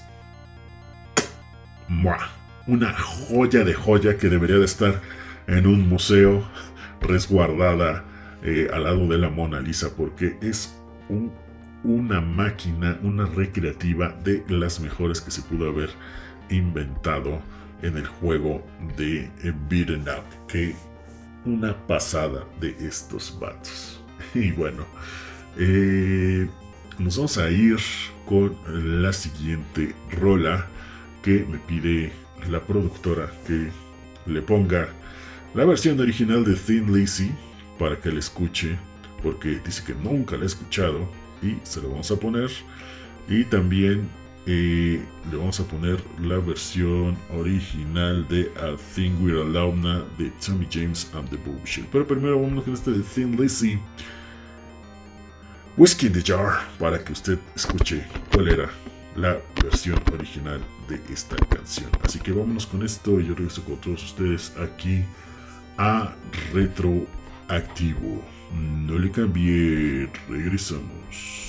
una 2.65 2.93
joya 2.93 3.63
de 3.63 3.73
joya 3.73 4.17
que 4.17 4.29
debería 4.29 4.57
de 4.57 4.65
estar 4.65 5.01
en 5.47 5.67
un 5.67 5.87
museo 5.87 6.45
resguardada 7.01 8.03
eh, 8.43 8.67
al 8.73 8.83
lado 8.83 9.07
de 9.07 9.17
la 9.17 9.29
Mona 9.29 9.59
Lisa 9.61 9.89
porque 9.95 10.37
es 10.41 10.75
un- 11.09 11.31
una 11.87 12.19
máquina, 12.19 12.99
una 13.01 13.25
recreativa 13.25 14.09
de 14.23 14.43
las 14.49 14.81
mejores 14.81 15.21
que 15.21 15.31
se 15.31 15.41
pudo 15.41 15.69
haber 15.69 15.89
inventado 16.49 17.39
en 17.81 17.95
el 17.95 18.05
juego 18.05 18.61
de 18.97 19.21
eh, 19.43 19.53
Beaten 19.69 20.01
Up. 20.01 20.47
Que 20.47 20.75
una 21.45 21.73
pasada 21.87 22.43
de 22.59 22.75
estos 22.79 23.37
vatos. 23.39 24.03
Y 24.35 24.51
bueno, 24.51 24.83
eh, 25.57 26.47
nos 26.99 27.15
vamos 27.15 27.37
a 27.37 27.49
ir 27.49 27.77
con 28.25 28.57
la 29.03 29.13
siguiente 29.13 29.95
rola 30.11 30.67
que 31.23 31.45
me 31.49 31.57
pide 31.59 32.11
la 32.49 32.59
productora 32.59 33.31
que 33.45 33.69
le 34.25 34.41
ponga 34.41 34.89
la 35.53 35.63
versión 35.63 35.99
original 35.99 36.43
de 36.43 36.55
Thin 36.55 36.93
Lizzy 36.93 37.31
para 37.79 37.97
que 37.97 38.11
la 38.11 38.19
escuche, 38.19 38.77
porque 39.23 39.59
dice 39.63 39.83
que 39.85 39.93
nunca 39.93 40.35
la 40.35 40.43
ha 40.43 40.47
escuchado 40.47 41.07
y 41.41 41.57
se 41.63 41.81
lo 41.81 41.89
vamos 41.89 42.09
a 42.11 42.15
poner. 42.15 42.49
Y 43.29 43.43
también 43.45 44.07
eh, 44.45 45.03
le 45.29 45.37
vamos 45.37 45.59
a 45.59 45.65
poner 45.65 46.01
la 46.21 46.37
versión 46.37 47.17
original 47.33 48.25
de 48.29 48.49
A 48.55 48.77
Thing 48.95 49.21
We're 49.21 49.41
Alumna 49.41 50.05
de 50.17 50.31
Tommy 50.45 50.67
James 50.71 51.11
and 51.13 51.29
the 51.29 51.37
Bullshit. 51.37 51.85
Pero 51.91 52.07
primero 52.07 52.41
vamos 52.41 52.63
con 52.63 52.73
este 52.73 52.91
de 52.91 53.03
Thin 53.03 53.35
Lizzy. 53.35 53.77
Whiskey 55.75 56.07
in 56.07 56.13
the 56.13 56.23
Jar 56.23 56.59
para 56.79 57.03
que 57.03 57.13
usted 57.13 57.37
escuche 57.55 58.03
cuál 58.33 58.47
era 58.47 58.69
la 59.17 59.37
versión 59.61 60.01
original 60.13 60.61
de 60.87 61.01
esta 61.13 61.35
canción. 61.35 61.89
Así 62.01 62.19
que 62.19 62.31
vámonos 62.31 62.65
con 62.65 62.83
esto 62.83 63.19
y 63.19 63.27
yo 63.27 63.35
regreso 63.35 63.63
con 63.63 63.75
todos 63.77 64.03
ustedes 64.03 64.53
aquí 64.57 65.03
a 65.77 66.15
Retroactivo. 66.53 68.36
No 68.51 68.97
le 68.97 69.11
cambie, 69.11 70.09
regresamos. 70.29 71.47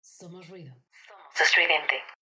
Somos 0.00 0.48
ruido. 0.48 0.74
Somos 1.06 1.40
estridente. 1.40 2.17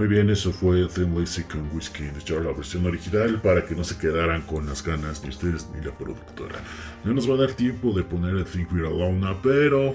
Muy 0.00 0.08
bien, 0.08 0.30
eso 0.30 0.50
fue 0.50 0.86
Thin 0.86 1.14
Lizzy 1.14 1.42
con 1.42 1.68
Whiskey 1.74 2.06
in 2.06 2.14
the 2.14 2.40
la 2.40 2.52
versión 2.52 2.86
original, 2.86 3.38
para 3.42 3.66
que 3.66 3.74
no 3.74 3.84
se 3.84 3.98
quedaran 3.98 4.40
con 4.40 4.64
las 4.64 4.82
ganas 4.82 5.22
ni 5.22 5.28
ustedes 5.28 5.68
ni 5.74 5.84
la 5.84 5.92
productora. 5.92 6.58
No 7.04 7.12
nos 7.12 7.28
va 7.28 7.34
a 7.34 7.40
dar 7.40 7.52
tiempo 7.52 7.92
de 7.92 8.02
poner 8.02 8.34
a 8.38 8.44
Think 8.46 8.72
We're 8.72 8.86
Alone, 8.86 9.36
pero 9.42 9.94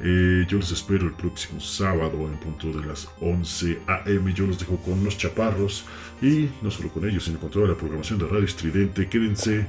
eh, 0.00 0.46
yo 0.48 0.58
los 0.58 0.70
espero 0.70 1.08
el 1.08 1.14
próximo 1.14 1.58
sábado 1.58 2.24
en 2.28 2.36
punto 2.38 2.68
de 2.68 2.86
las 2.86 3.08
11 3.20 3.80
am. 3.88 4.32
Yo 4.32 4.46
los 4.46 4.60
dejo 4.60 4.76
con 4.76 5.02
los 5.02 5.18
chaparros 5.18 5.86
y 6.22 6.48
no 6.62 6.70
solo 6.70 6.90
con 6.90 7.08
ellos, 7.08 7.24
sino 7.24 7.40
con 7.40 7.50
toda 7.50 7.66
la 7.66 7.76
programación 7.76 8.20
de 8.20 8.28
Radio 8.28 8.44
Estridente. 8.44 9.08
Quédense 9.08 9.66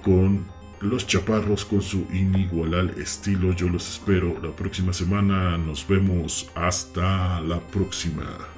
con 0.00 0.46
los 0.80 1.08
chaparros 1.08 1.64
con 1.64 1.82
su 1.82 2.06
inigualable 2.12 3.02
estilo. 3.02 3.52
Yo 3.52 3.68
los 3.68 3.88
espero 3.88 4.40
la 4.40 4.54
próxima 4.54 4.92
semana. 4.92 5.58
Nos 5.58 5.88
vemos 5.88 6.48
hasta 6.54 7.40
la 7.40 7.58
próxima. 7.58 8.57